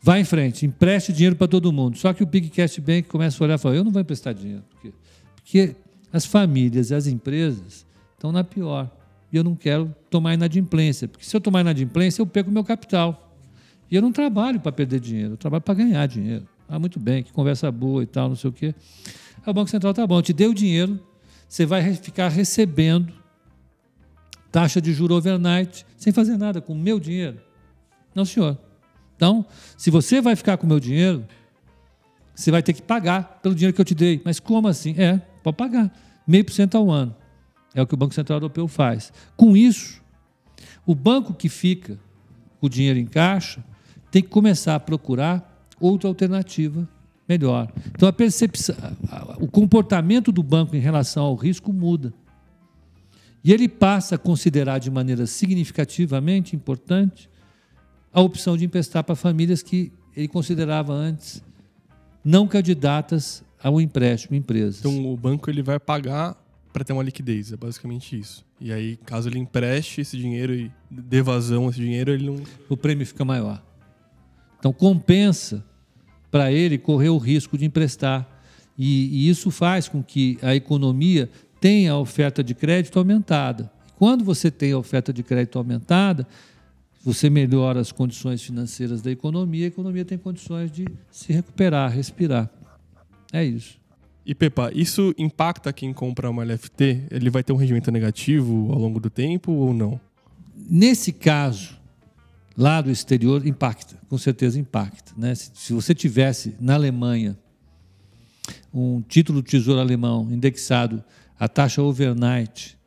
[0.00, 1.96] vai em frente, empreste dinheiro para todo mundo.
[1.96, 4.62] Só que o Pigcast Bank começa a olhar e fala: eu não vou emprestar dinheiro.
[4.70, 4.92] Por quê?
[5.34, 5.76] Porque
[6.12, 8.90] as famílias e as empresas estão na pior.
[9.32, 11.08] E eu não quero tomar inadimplência.
[11.08, 13.34] Porque se eu tomar inadimplência, eu perco meu capital.
[13.90, 16.46] E eu não trabalho para perder dinheiro, eu trabalho para ganhar dinheiro.
[16.68, 18.74] Ah, muito bem, que conversa boa e tal, não sei o quê.
[19.44, 20.98] Aí o Banco Central tá bom, te dei o dinheiro,
[21.48, 23.12] você vai ficar recebendo
[24.50, 27.38] taxa de juro overnight, sem fazer nada com o meu dinheiro.
[28.14, 28.56] Não, senhor.
[29.16, 29.44] Então,
[29.76, 31.26] se você vai ficar com o meu dinheiro,
[32.34, 34.20] você vai ter que pagar pelo dinheiro que eu te dei.
[34.24, 34.94] Mas como assim?
[34.98, 35.92] É, pode pagar.
[36.26, 37.14] Meio por cento ao ano.
[37.74, 39.12] É o que o Banco Central Europeu faz.
[39.36, 40.02] Com isso,
[40.86, 41.98] o banco que fica
[42.60, 43.64] com o dinheiro em caixa
[44.10, 46.88] tem que começar a procurar outra alternativa
[47.28, 47.72] melhor.
[47.88, 48.76] Então, a percepção,
[49.40, 52.12] o comportamento do banco em relação ao risco muda.
[53.42, 57.28] E ele passa a considerar de maneira significativamente importante
[58.12, 61.42] a opção de emprestar para famílias que ele considerava antes
[62.24, 64.80] não candidatas ao empréstimo empresas.
[64.80, 66.36] Então o banco ele vai pagar
[66.72, 68.44] para ter uma liquidez, é basicamente isso.
[68.60, 72.36] E aí, caso ele empreste esse dinheiro e dê vazão esse dinheiro, ele não.
[72.68, 73.62] O prêmio fica maior.
[74.58, 75.64] Então compensa
[76.30, 78.26] para ele correr o risco de emprestar.
[78.78, 81.28] E, e, isso faz com que a economia
[81.60, 83.70] tem a oferta de crédito aumentada.
[83.98, 86.26] Quando você tem a oferta de crédito aumentada,
[87.04, 92.48] você melhora as condições financeiras da economia, a economia tem condições de se recuperar, respirar.
[93.32, 93.80] É isso.
[94.24, 97.06] E Pepa, isso impacta quem compra uma LFT?
[97.10, 99.98] Ele vai ter um rendimento negativo ao longo do tempo ou não?
[100.54, 101.76] Nesse caso,
[102.56, 105.12] lá do exterior, impacta, com certeza impacta.
[105.16, 105.34] Né?
[105.34, 107.36] Se, se você tivesse na Alemanha
[108.72, 111.02] um título do Tesouro Alemão indexado
[111.38, 112.78] à taxa overnight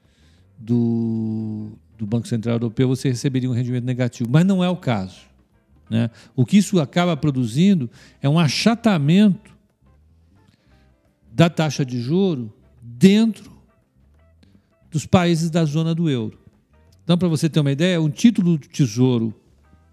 [0.57, 4.29] do, do Banco Central Europeu, você receberia um rendimento negativo.
[4.31, 5.21] Mas não é o caso.
[5.89, 6.09] Né?
[6.35, 7.89] O que isso acaba produzindo
[8.21, 9.54] é um achatamento
[11.35, 13.51] da taxa de juro dentro
[14.89, 16.39] dos países da zona do euro.
[17.03, 19.35] Então, para você ter uma ideia, um título do Tesouro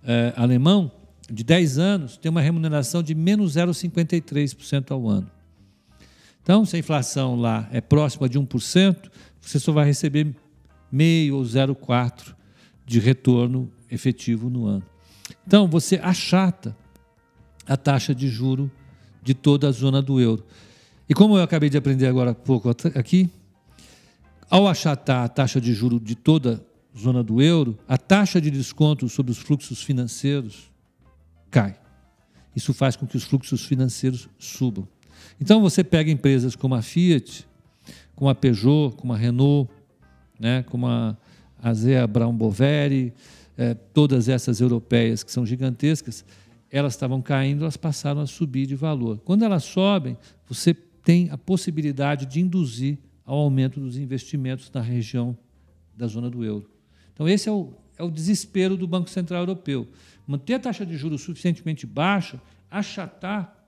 [0.04, 0.92] é, alemão
[1.28, 5.28] de 10 anos tem uma remuneração de menos 0,53% ao ano.
[6.44, 10.32] Então, se a inflação lá é próxima de 1%, você só vai receber
[10.92, 12.36] meio ou 0,4%
[12.86, 14.84] de retorno efetivo no ano.
[15.44, 16.76] Então, você achata
[17.66, 18.70] a taxa de juro
[19.20, 20.46] de toda a zona do euro.
[21.12, 23.28] E como eu acabei de aprender agora há pouco aqui,
[24.48, 26.64] ao achatar a taxa de juro de toda
[26.96, 30.70] a zona do euro, a taxa de desconto sobre os fluxos financeiros
[31.50, 31.78] cai.
[32.56, 34.88] Isso faz com que os fluxos financeiros subam.
[35.38, 37.46] Então você pega empresas como a Fiat,
[38.16, 39.70] como a Peugeot, como a Renault,
[40.40, 41.14] né, como a,
[41.62, 43.12] a Zea Brown Boveri,
[43.58, 46.24] é, todas essas europeias que são gigantescas,
[46.70, 49.20] elas estavam caindo, elas passaram a subir de valor.
[49.26, 50.16] Quando elas sobem,
[50.48, 55.36] você tem a possibilidade de induzir ao aumento dos investimentos na região
[55.96, 56.70] da zona do euro.
[57.12, 59.88] Então, esse é o, é o desespero do Banco Central Europeu.
[60.26, 62.40] Manter a taxa de juros suficientemente baixa,
[62.70, 63.58] achatar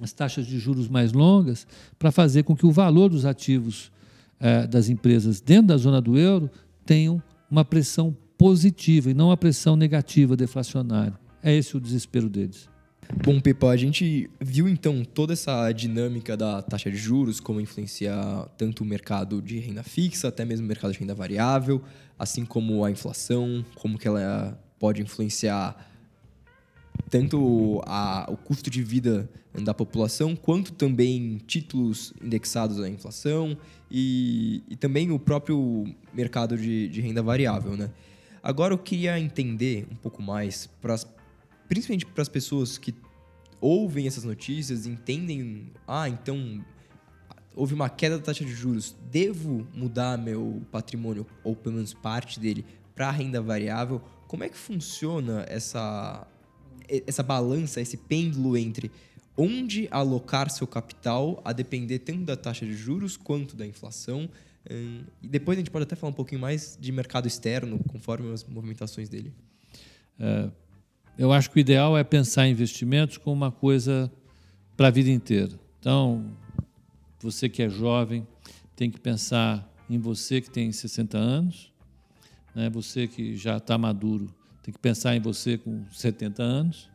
[0.00, 1.66] as taxas de juros mais longas,
[1.98, 3.92] para fazer com que o valor dos ativos
[4.40, 6.50] eh, das empresas dentro da zona do euro
[6.84, 11.16] tenham uma pressão positiva e não uma pressão negativa deflacionária.
[11.42, 12.68] É esse o desespero deles.
[13.14, 18.48] Bom, Pepa, a gente viu então toda essa dinâmica da taxa de juros, como influenciar
[18.56, 21.82] tanto o mercado de renda fixa, até mesmo o mercado de renda variável,
[22.18, 25.92] assim como a inflação, como que ela pode influenciar
[27.10, 33.56] tanto a, o custo de vida da população, quanto também títulos indexados à inflação
[33.90, 35.84] e, e também o próprio
[36.14, 37.76] mercado de, de renda variável.
[37.76, 37.90] Né?
[38.42, 41.06] Agora eu queria entender um pouco mais pras,
[41.68, 42.94] principalmente para as pessoas que
[43.60, 46.64] ouvem essas notícias, entendem, ah, então
[47.54, 52.40] houve uma queda da taxa de juros, devo mudar meu patrimônio, ou pelo menos parte
[52.40, 54.00] dele, para renda variável?
[54.26, 56.26] Como é que funciona essa,
[57.06, 58.90] essa balança, esse pêndulo entre
[59.36, 64.28] onde alocar seu capital a depender tanto da taxa de juros quanto da inflação?
[64.70, 68.32] Hum, e depois a gente pode até falar um pouquinho mais de mercado externo, conforme
[68.32, 69.32] as movimentações dele.
[70.18, 70.50] É,
[71.18, 74.10] eu acho que o ideal é pensar investimentos como uma coisa
[74.76, 75.52] para a vida inteira.
[75.78, 76.24] Então,
[77.20, 78.26] você que é jovem
[78.74, 81.72] tem que pensar em você que tem 60 anos,
[82.54, 82.70] né?
[82.70, 84.26] você que já está maduro
[84.62, 86.88] tem que pensar em você com 70 anos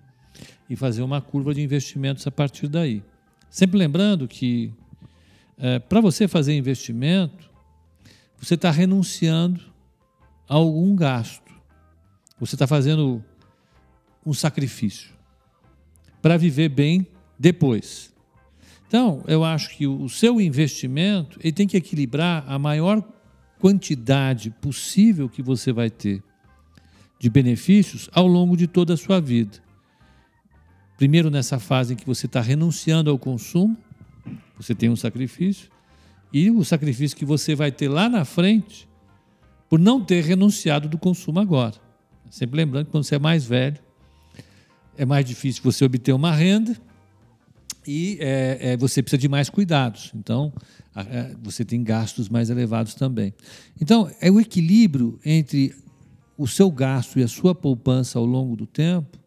[0.70, 3.03] e fazer uma curva de investimentos a partir daí.
[3.49, 4.74] Sempre lembrando que
[5.57, 7.49] é, para você fazer investimento,
[8.38, 9.61] você está renunciando
[10.47, 11.51] a algum gasto.
[12.39, 13.24] Você está fazendo
[14.28, 15.09] um sacrifício
[16.21, 17.07] para viver bem
[17.39, 18.13] depois.
[18.86, 23.01] Então, eu acho que o seu investimento ele tem que equilibrar a maior
[23.57, 26.21] quantidade possível que você vai ter
[27.17, 29.59] de benefícios ao longo de toda a sua vida.
[30.97, 33.78] Primeiro, nessa fase em que você está renunciando ao consumo,
[34.57, 35.69] você tem um sacrifício,
[36.34, 38.89] e o sacrifício que você vai ter lá na frente
[39.69, 41.75] por não ter renunciado do consumo agora.
[42.30, 43.86] Sempre lembrando que quando você é mais velho,
[44.97, 46.75] é mais difícil você obter uma renda
[47.85, 50.11] e é, é, você precisa de mais cuidados.
[50.13, 50.51] Então,
[50.93, 51.05] a, a,
[51.41, 53.33] você tem gastos mais elevados também.
[53.79, 55.73] Então, é o equilíbrio entre
[56.37, 59.17] o seu gasto e a sua poupança ao longo do tempo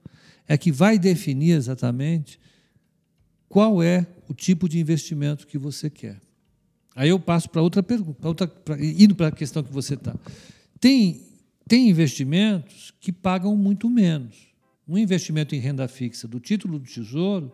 [0.47, 2.39] é que vai definir exatamente
[3.49, 6.21] qual é o tipo de investimento que você quer.
[6.95, 10.15] Aí eu passo para outra pergunta, outra, pra, indo para a questão que você está.
[10.79, 11.23] Tem,
[11.67, 14.50] tem investimentos que pagam muito menos
[14.91, 17.53] um investimento em renda fixa do título do Tesouro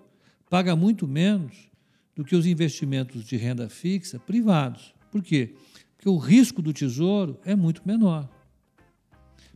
[0.49, 1.68] paga muito menos
[2.14, 4.95] do que os investimentos de renda fixa privados.
[5.11, 5.55] Por quê?
[5.95, 8.26] Porque o risco do Tesouro é muito menor.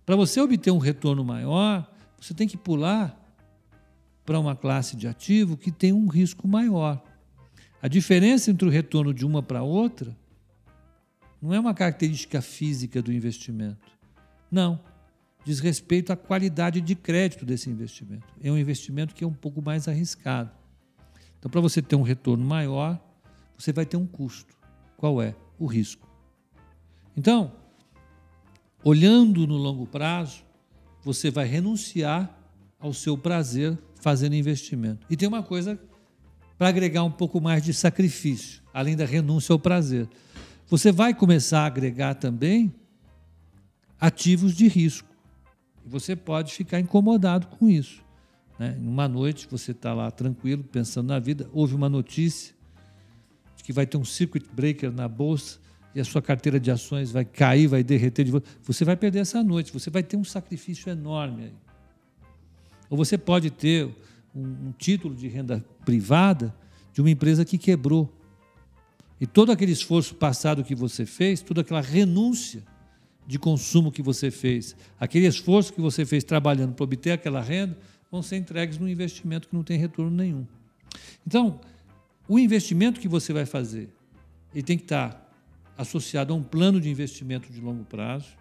[0.05, 3.19] Para você obter um retorno maior, você tem que pular
[4.27, 7.03] para uma classe de ativo que tem um risco maior.
[7.81, 10.15] A diferença entre o retorno de uma para outra
[11.41, 13.91] não é uma característica física do investimento.
[14.51, 14.79] Não
[15.45, 18.27] diz respeito à qualidade de crédito desse investimento.
[18.43, 20.51] É um investimento que é um pouco mais arriscado.
[21.39, 23.01] Então, para você ter um retorno maior,
[23.57, 24.55] você vai ter um custo.
[24.97, 25.35] Qual é?
[25.59, 26.09] O risco.
[27.17, 27.53] Então,
[28.85, 30.45] olhando no longo prazo,
[31.03, 32.39] você vai renunciar
[32.79, 35.07] ao seu prazer fazendo investimento.
[35.09, 35.79] E tem uma coisa
[36.59, 40.09] para agregar um pouco mais de sacrifício, além da renúncia ao prazer.
[40.69, 42.73] Você vai começar a agregar também
[43.99, 45.10] ativos de risco.
[45.91, 48.01] Você pode ficar incomodado com isso.
[48.57, 48.77] Né?
[48.79, 52.55] Uma noite você está lá tranquilo, pensando na vida, houve uma notícia
[53.57, 55.59] de que vai ter um circuit breaker na bolsa
[55.93, 58.31] e a sua carteira de ações vai cair, vai derreter de
[58.63, 61.55] você vai perder essa noite, você vai ter um sacrifício enorme aí.
[62.89, 63.87] Ou você pode ter
[64.33, 66.55] um, um título de renda privada
[66.93, 68.17] de uma empresa que quebrou.
[69.21, 72.63] E todo aquele esforço passado que você fez, toda aquela renúncia
[73.27, 77.79] de consumo que você fez, aquele esforço que você fez trabalhando para obter aquela renda,
[78.11, 80.47] vão ser entregues num investimento que não tem retorno nenhum.
[81.27, 81.61] Então,
[82.29, 83.89] o investimento que você vai fazer,
[84.53, 85.29] ele tem que estar
[85.77, 88.37] associado a um plano de investimento de longo prazo,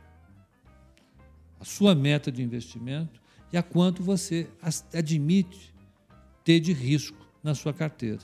[1.60, 3.22] a sua meta de investimento
[3.52, 4.48] e a quanto você
[4.94, 5.74] admite
[6.44, 8.20] ter de risco na sua carteira.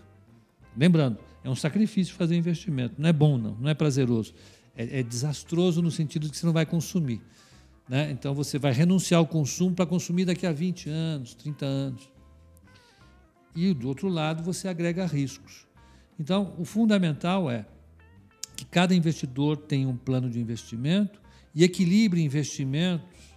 [0.76, 4.34] Lembrando, é um sacrifício fazer investimento, não é bom não, não é prazeroso.
[4.76, 7.22] É, é desastroso no sentido de que você não vai consumir.
[7.88, 8.12] Né?
[8.12, 12.10] Então você vai renunciar ao consumo para consumir daqui a 20 anos, 30 anos.
[13.56, 15.66] E do outro lado você agrega riscos.
[16.20, 17.66] Então o fundamental é
[18.56, 21.22] que cada investidor tenha um plano de investimento
[21.54, 23.36] e equilibre investimentos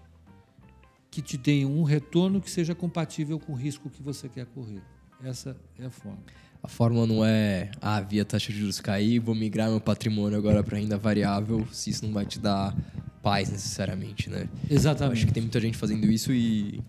[1.10, 4.82] que te deem um retorno que seja compatível com o risco que você quer correr.
[5.22, 6.22] Essa é a forma.
[6.62, 10.36] A fórmula não é, ah, vi a taxa de juros cair, vou migrar meu patrimônio
[10.36, 12.76] agora para renda variável, se isso não vai te dar
[13.22, 14.48] paz necessariamente, né?
[14.68, 15.10] Exatamente.
[15.10, 16.82] Eu acho que tem muita gente fazendo isso e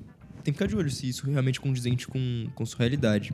[0.43, 3.33] tem que ficar de olho se isso realmente é condizente com, com sua realidade.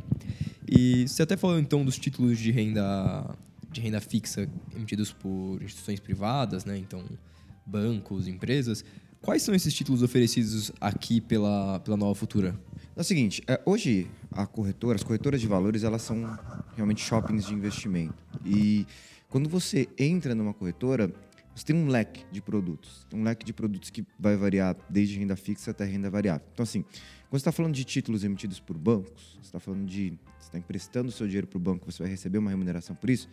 [0.67, 3.35] E você até falou então dos títulos de renda
[3.71, 6.77] de renda fixa emitidos por instituições privadas, né?
[6.77, 7.03] Então,
[7.65, 8.85] bancos, empresas.
[9.21, 12.57] Quais são esses títulos oferecidos aqui pela, pela Nova Futura?
[12.95, 16.37] É o seguinte, é, hoje a corretora, as corretoras de valores, elas são
[16.75, 18.21] realmente shoppings de investimento.
[18.45, 18.85] E
[19.29, 21.11] quando você entra numa corretora,
[21.55, 23.07] você tem um leque de produtos.
[23.13, 26.45] Um leque de produtos que vai variar desde renda fixa até renda variável.
[26.51, 30.19] Então, assim, quando você está falando de títulos emitidos por bancos, você está falando de.
[30.37, 33.09] Você está emprestando o seu dinheiro para o banco, você vai receber uma remuneração por
[33.09, 33.29] isso.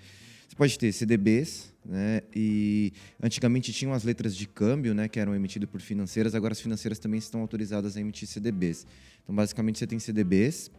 [0.48, 2.22] Você pode ter CDBs, né?
[2.34, 5.08] E antigamente tinham as letras de câmbio, né?
[5.08, 8.86] Que eram emitidas por financeiras, agora as financeiras também estão autorizadas a emitir CDBs.
[9.24, 10.70] Então, basicamente, você tem CDBs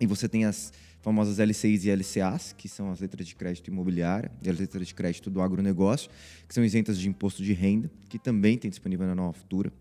[0.00, 4.30] e você tem as famosas LCIs e LCAs, que são as letras de crédito imobiliária
[4.42, 6.10] e as letras de crédito do agronegócio,
[6.48, 9.72] que são isentas de imposto de renda, que também tem disponível na nova futura.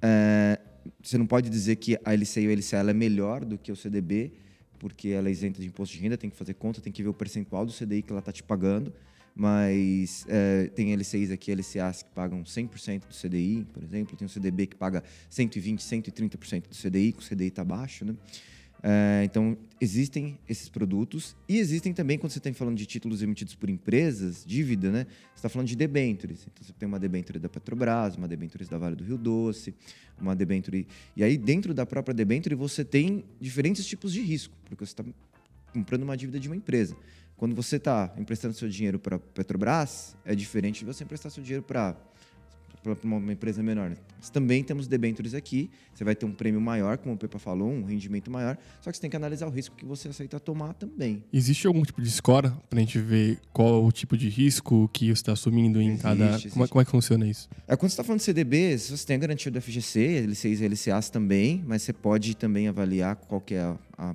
[0.00, 0.60] É,
[1.02, 3.76] você não pode dizer que a LCI ou a LCA é melhor do que o
[3.76, 4.32] CDB,
[4.78, 7.08] porque ela é isenta de imposto de renda, tem que fazer conta, tem que ver
[7.08, 8.92] o percentual do CDI que ela está te pagando.
[9.34, 14.16] Mas é, tem LCIs aqui, LCAs que pagam 100% do CDI, por exemplo.
[14.16, 18.04] Tem o CDB que paga 120%, 130% do CDI, que o CDI está baixo.
[18.04, 18.14] Né?
[18.82, 23.54] É, então, existem esses produtos e existem também, quando você está falando de títulos emitidos
[23.54, 25.06] por empresas, dívida, né?
[25.34, 26.46] Você está falando de debentures.
[26.50, 29.74] Então, você tem uma debenture da Petrobras, uma debenture da Vale do Rio Doce,
[30.18, 30.86] uma debenture...
[31.14, 35.04] E aí, dentro da própria debenture, você tem diferentes tipos de risco, porque você está
[35.72, 36.96] comprando uma dívida de uma empresa.
[37.36, 41.62] Quando você está emprestando seu dinheiro para Petrobras, é diferente de você emprestar seu dinheiro
[41.62, 41.96] para
[43.04, 43.96] uma empresa menor.
[44.32, 47.84] Também temos debentures aqui, você vai ter um prêmio maior, como o Pepa falou, um
[47.84, 51.24] rendimento maior, só que você tem que analisar o risco que você aceita tomar também.
[51.32, 55.06] Existe algum tipo de score para a gente ver qual o tipo de risco que
[55.06, 56.30] você está assumindo em existe, cada...
[56.30, 56.50] Existe.
[56.50, 57.48] Como, é, como, é, que funciona isso?
[57.66, 60.68] É, quando você está falando de CDBs, você tem a garantia do FGC, LCIs e
[60.68, 64.14] LCAs também, mas você pode também avaliar qual é a, a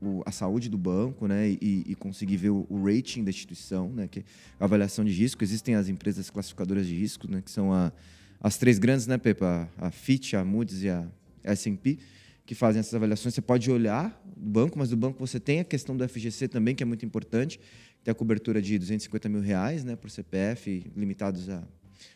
[0.00, 3.90] o, a saúde do banco, né, e, e conseguir ver o, o, rating da instituição,
[3.90, 4.24] né, que é
[4.60, 5.42] a avaliação de risco.
[5.42, 7.92] Existem as empresas classificadoras de risco, né, que são a,
[8.40, 9.68] as três grandes, né, Pepa?
[9.78, 11.06] A Fitch, a Moody's e a
[11.42, 11.98] S&P,
[12.44, 13.34] que fazem essas avaliações.
[13.34, 16.74] Você pode olhar o banco, mas do banco você tem a questão do FGC também,
[16.74, 17.58] que é muito importante.
[18.04, 21.62] Tem a cobertura de 250 mil reais, né, por CPF, limitados a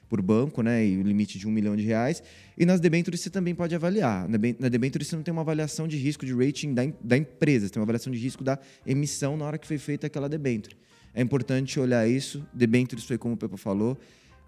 [0.08, 2.22] por banco, né, e o limite de um milhão de reais.
[2.58, 4.28] E nas debêntures você também pode avaliar.
[4.28, 7.72] Na debênture você não tem uma avaliação de risco de rating da, da empresa, você
[7.72, 10.76] tem uma avaliação de risco da emissão na hora que foi feita aquela debênture.
[11.14, 12.46] É importante olhar isso.
[12.52, 13.98] Debêntures foi como o Pepa falou.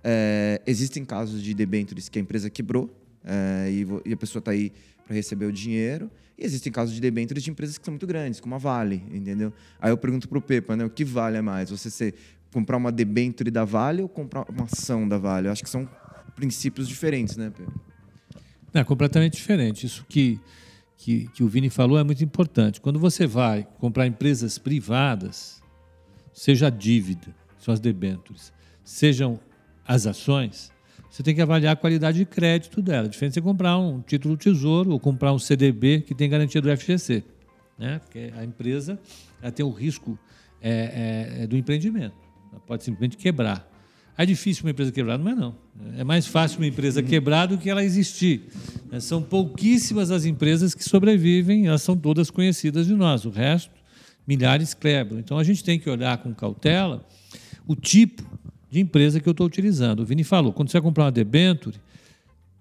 [0.05, 2.91] É, existem casos de debêntures que a empresa quebrou
[3.25, 4.73] é, e, e, a pessoa está aí
[5.05, 6.11] para receber o dinheiro.
[6.39, 9.53] E existem casos de debêntures de empresas que são muito grandes, como a Vale, entendeu?
[9.81, 11.71] Aí eu pergunto para o Pepa, né, o que vale mais?
[11.71, 12.15] Você ser
[12.53, 15.49] comprar uma debênture da Vale ou comprar uma ação da Vale?
[15.49, 15.89] Eu acho que são
[16.37, 17.81] princípios diferentes, né, Pedro?
[18.75, 19.87] É completamente diferente.
[19.87, 20.39] Isso que,
[20.97, 22.81] que, que o Vini falou é muito importante.
[22.81, 25.63] Quando você vai comprar empresas privadas,
[26.33, 28.53] seja a dívida, são as debêntures,
[28.85, 29.39] sejam
[29.87, 30.73] as ações,
[31.11, 33.09] você tem que avaliar a qualidade de crédito dela.
[33.09, 36.75] Diferente de você comprar um título tesouro ou comprar um CDB que tem garantia do
[36.75, 37.23] FGC.
[37.79, 37.99] né?
[37.99, 38.99] Porque a empresa
[39.43, 40.19] ela tem o risco
[40.63, 42.22] é, é, é do empreendimento.
[42.53, 43.69] Ela pode simplesmente quebrar.
[44.17, 45.19] É difícil uma empresa quebrar?
[45.19, 45.55] Não é não.
[45.97, 48.43] É mais fácil uma empresa quebrar do que ela existir.
[48.91, 53.25] É, são pouquíssimas as empresas que sobrevivem, elas são todas conhecidas de nós.
[53.25, 53.71] O resto,
[54.27, 55.19] milhares quebram.
[55.19, 57.07] Então a gente tem que olhar com cautela
[57.67, 58.23] o tipo
[58.71, 60.01] de empresa que eu estou utilizando.
[60.01, 61.77] O Vini falou, quando você vai comprar uma debenture,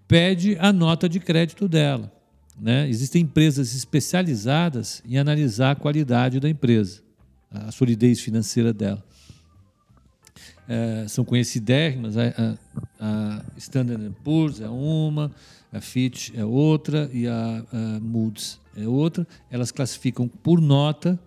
[0.08, 2.12] pede a nota de crédito dela.
[2.60, 2.88] Né?
[2.90, 7.02] Existem empresas especializadas em analisar a qualidade da empresa,
[7.50, 9.04] a solidez financeira dela.
[10.74, 12.56] É, são conhecidérrimas, a, a,
[13.00, 15.30] a Standard Poor's é uma,
[15.70, 19.28] a Fitch é outra e a, a Moody's é outra.
[19.50, 21.20] Elas classificam por nota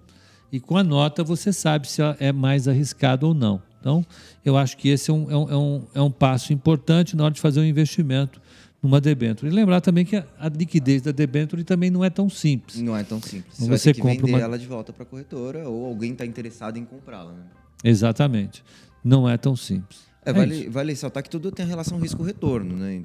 [0.51, 3.61] e com a nota você sabe se é mais arriscado ou não.
[3.80, 4.03] Então,
[4.42, 7.24] eu acho que esse é um, é um, é um, é um passo importante na
[7.24, 8.40] hora de fazer um investimento
[8.82, 9.51] numa debênture.
[9.51, 12.80] E lembrar também que a, a liquidez da debênture também não é tão simples.
[12.80, 13.59] Não é tão simples.
[13.59, 14.40] Você, você você compra vender uma...
[14.40, 17.32] ela de volta para a corretora ou alguém está interessado em comprá-la.
[17.32, 17.45] Né?
[17.84, 18.64] Exatamente.
[19.05, 20.00] Não é tão simples.
[20.24, 22.74] É, vale, vale ressaltar que tudo tem relação risco-retorno.
[22.74, 23.05] Né?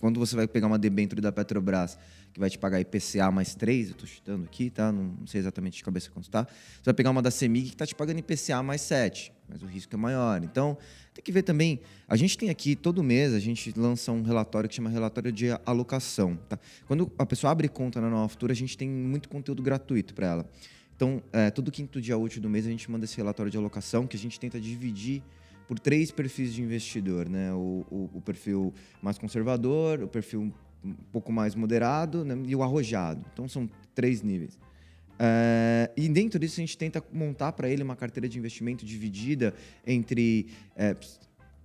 [0.00, 1.98] Quando você vai pegar uma debênture da Petrobras
[2.32, 4.92] que vai te pagar IPCA mais 3, eu estou chutando aqui, tá?
[4.92, 6.44] Não, não, sei exatamente de cabeça quanto está.
[6.44, 9.66] Você vai pegar uma da CEMIG que está te pagando IPCA mais 7, mas o
[9.66, 10.42] risco é maior.
[10.44, 10.76] Então,
[11.14, 11.80] tem que ver também.
[12.06, 15.46] A gente tem aqui, todo mês, a gente lança um relatório que chama relatório de
[15.64, 16.38] alocação.
[16.48, 16.58] Tá?
[16.86, 20.26] Quando a pessoa abre conta na Nova Futura, a gente tem muito conteúdo gratuito para
[20.26, 20.50] ela.
[20.98, 24.04] Então, é, todo quinto dia útil do mês, a gente manda esse relatório de alocação
[24.04, 25.22] que a gente tenta dividir
[25.68, 27.52] por três perfis de investidor, né?
[27.52, 30.52] O, o, o perfil mais conservador, o perfil
[30.84, 32.36] um pouco mais moderado né?
[32.44, 33.24] e o arrojado.
[33.32, 34.58] Então são três níveis.
[35.20, 39.54] É, e dentro disso a gente tenta montar para ele uma carteira de investimento dividida
[39.86, 40.96] entre é,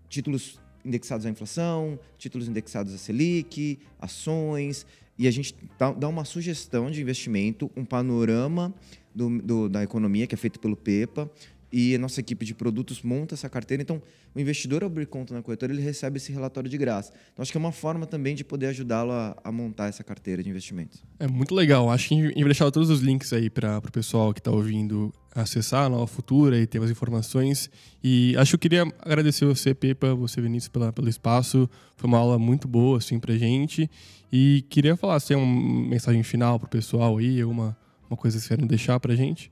[0.07, 4.85] títulos indexados à inflação, títulos indexados à Selic, ações,
[5.17, 5.55] e a gente
[5.97, 8.73] dá uma sugestão de investimento, um panorama
[9.13, 11.29] do, do, da economia que é feito pelo PEPA,
[11.73, 13.81] e a nossa equipe de produtos monta essa carteira.
[13.81, 13.99] Então,
[14.35, 17.11] o investidor ao abrir conta na corretora, ele recebe esse relatório de graça.
[17.33, 20.43] Então, acho que é uma forma também de poder ajudá-lo a, a, montar essa carteira
[20.43, 21.03] de investimentos.
[21.19, 21.89] É muito legal.
[21.89, 24.51] Acho que a gente vai deixar todos os links aí para o pessoal que está
[24.51, 27.71] ouvindo acessar a Nova Futura e ter mais informações.
[28.03, 31.67] E acho que eu queria agradecer você, Pepa, você, Vinícius, pela, pelo espaço.
[31.97, 33.89] Foi uma aula muito boa, assim, para gente.
[34.31, 37.75] E queria falar, se tem uma mensagem final para o pessoal aí, alguma
[38.13, 39.51] uma coisa que vocês querem deixar para gente?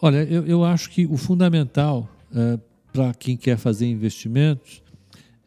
[0.00, 2.58] Olha, eu, eu acho que o fundamental é,
[2.92, 4.82] para quem quer fazer investimentos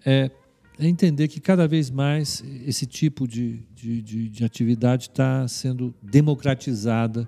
[0.05, 0.31] é,
[0.79, 5.93] é, entender que cada vez mais esse tipo de, de, de, de atividade está sendo
[6.01, 7.27] democratizada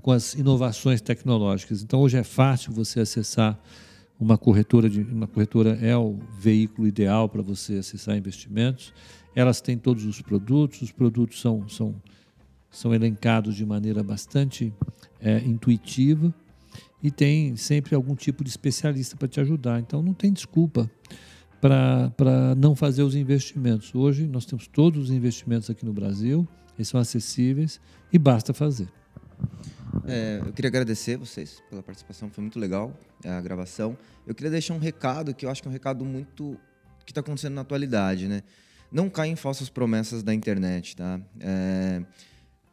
[0.00, 1.82] com as inovações tecnológicas.
[1.82, 3.58] Então, hoje é fácil você acessar
[4.18, 8.92] uma corretora de uma corretora é o veículo ideal para você acessar investimentos.
[9.34, 11.94] Elas têm todos os produtos, os produtos são, são
[12.70, 14.72] são elencados de maneira bastante
[15.20, 16.32] é, intuitiva
[17.02, 19.80] e tem sempre algum tipo de especialista para te ajudar.
[19.80, 20.90] Então não tem desculpa
[21.60, 23.94] para não fazer os investimentos.
[23.94, 26.46] Hoje nós temos todos os investimentos aqui no Brasil,
[26.76, 27.80] eles são acessíveis
[28.12, 28.88] e basta fazer.
[30.06, 33.96] É, eu queria agradecer vocês pela participação, foi muito legal a gravação.
[34.26, 36.58] Eu queria deixar um recado que eu acho que é um recado muito
[37.04, 38.42] que está acontecendo na atualidade, né?
[38.92, 41.20] Não caia em falsas promessas da internet, tá?
[41.40, 42.02] É,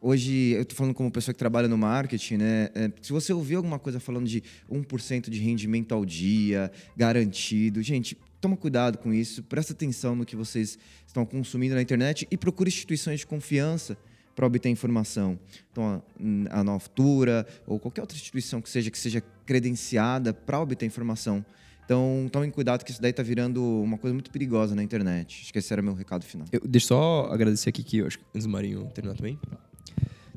[0.08, 2.70] Hoje, eu estou falando como pessoa que trabalha no marketing, né?
[2.76, 8.16] É, se você ouvir alguma coisa falando de 1% de rendimento ao dia, garantido, gente,
[8.39, 10.78] toma cuidado com isso, presta atenção no que vocês
[11.08, 13.97] estão consumindo na internet e procure instituições de confiança
[14.36, 15.39] para obter informação.
[15.72, 16.03] Então,
[16.51, 21.43] a, a Noftura ou qualquer outra instituição que seja que seja credenciada para obter informação.
[21.84, 25.41] Então, tomem cuidado que isso daí está virando uma coisa muito perigosa na internet.
[25.41, 26.47] Acho que esse era meu recado final.
[26.51, 29.39] Eu, deixa só agradecer aqui que eu acho que antes Marinho terminar também.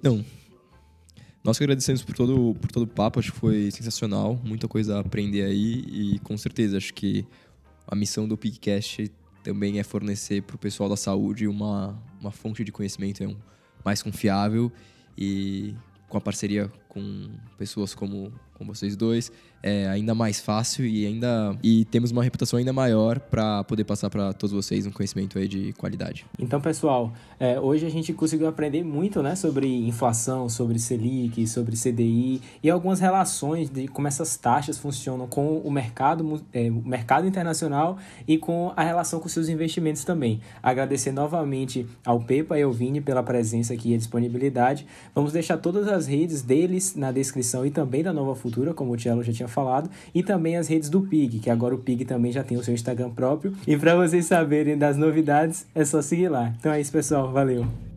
[0.02, 0.24] Não.
[1.42, 4.96] Nós que agradecemos por todo, por todo o papo, acho que foi sensacional, muita coisa
[4.96, 7.24] a aprender aí e com certeza acho que
[7.86, 9.10] a missão do Pigcast
[9.42, 13.36] também é fornecer para o pessoal da saúde uma, uma fonte de conhecimento
[13.84, 14.70] mais confiável
[15.16, 15.74] e
[16.08, 19.30] com a parceria com pessoas como, como vocês dois,
[19.62, 24.08] é ainda mais fácil e ainda e temos uma reputação ainda maior para poder passar
[24.08, 26.24] para todos vocês um conhecimento aí de qualidade.
[26.38, 31.76] Então, pessoal, é, hoje a gente conseguiu aprender muito, né, sobre inflação, sobre Selic, sobre
[31.76, 37.26] CDI e algumas relações de como essas taxas funcionam com o mercado, é, o mercado
[37.26, 40.40] internacional e com a relação com seus investimentos também.
[40.62, 44.86] Agradecer novamente ao Pepa e ao Vini pela presença aqui e a disponibilidade.
[45.14, 46.42] Vamos deixar todas as redes
[46.96, 50.56] na descrição e também da Nova Futura, como o Tielo já tinha falado, e também
[50.56, 53.54] as redes do Pig, que agora o Pig também já tem o seu Instagram próprio.
[53.66, 56.54] E para vocês saberem das novidades, é só seguir lá.
[56.58, 57.30] Então é isso, pessoal.
[57.32, 57.87] Valeu!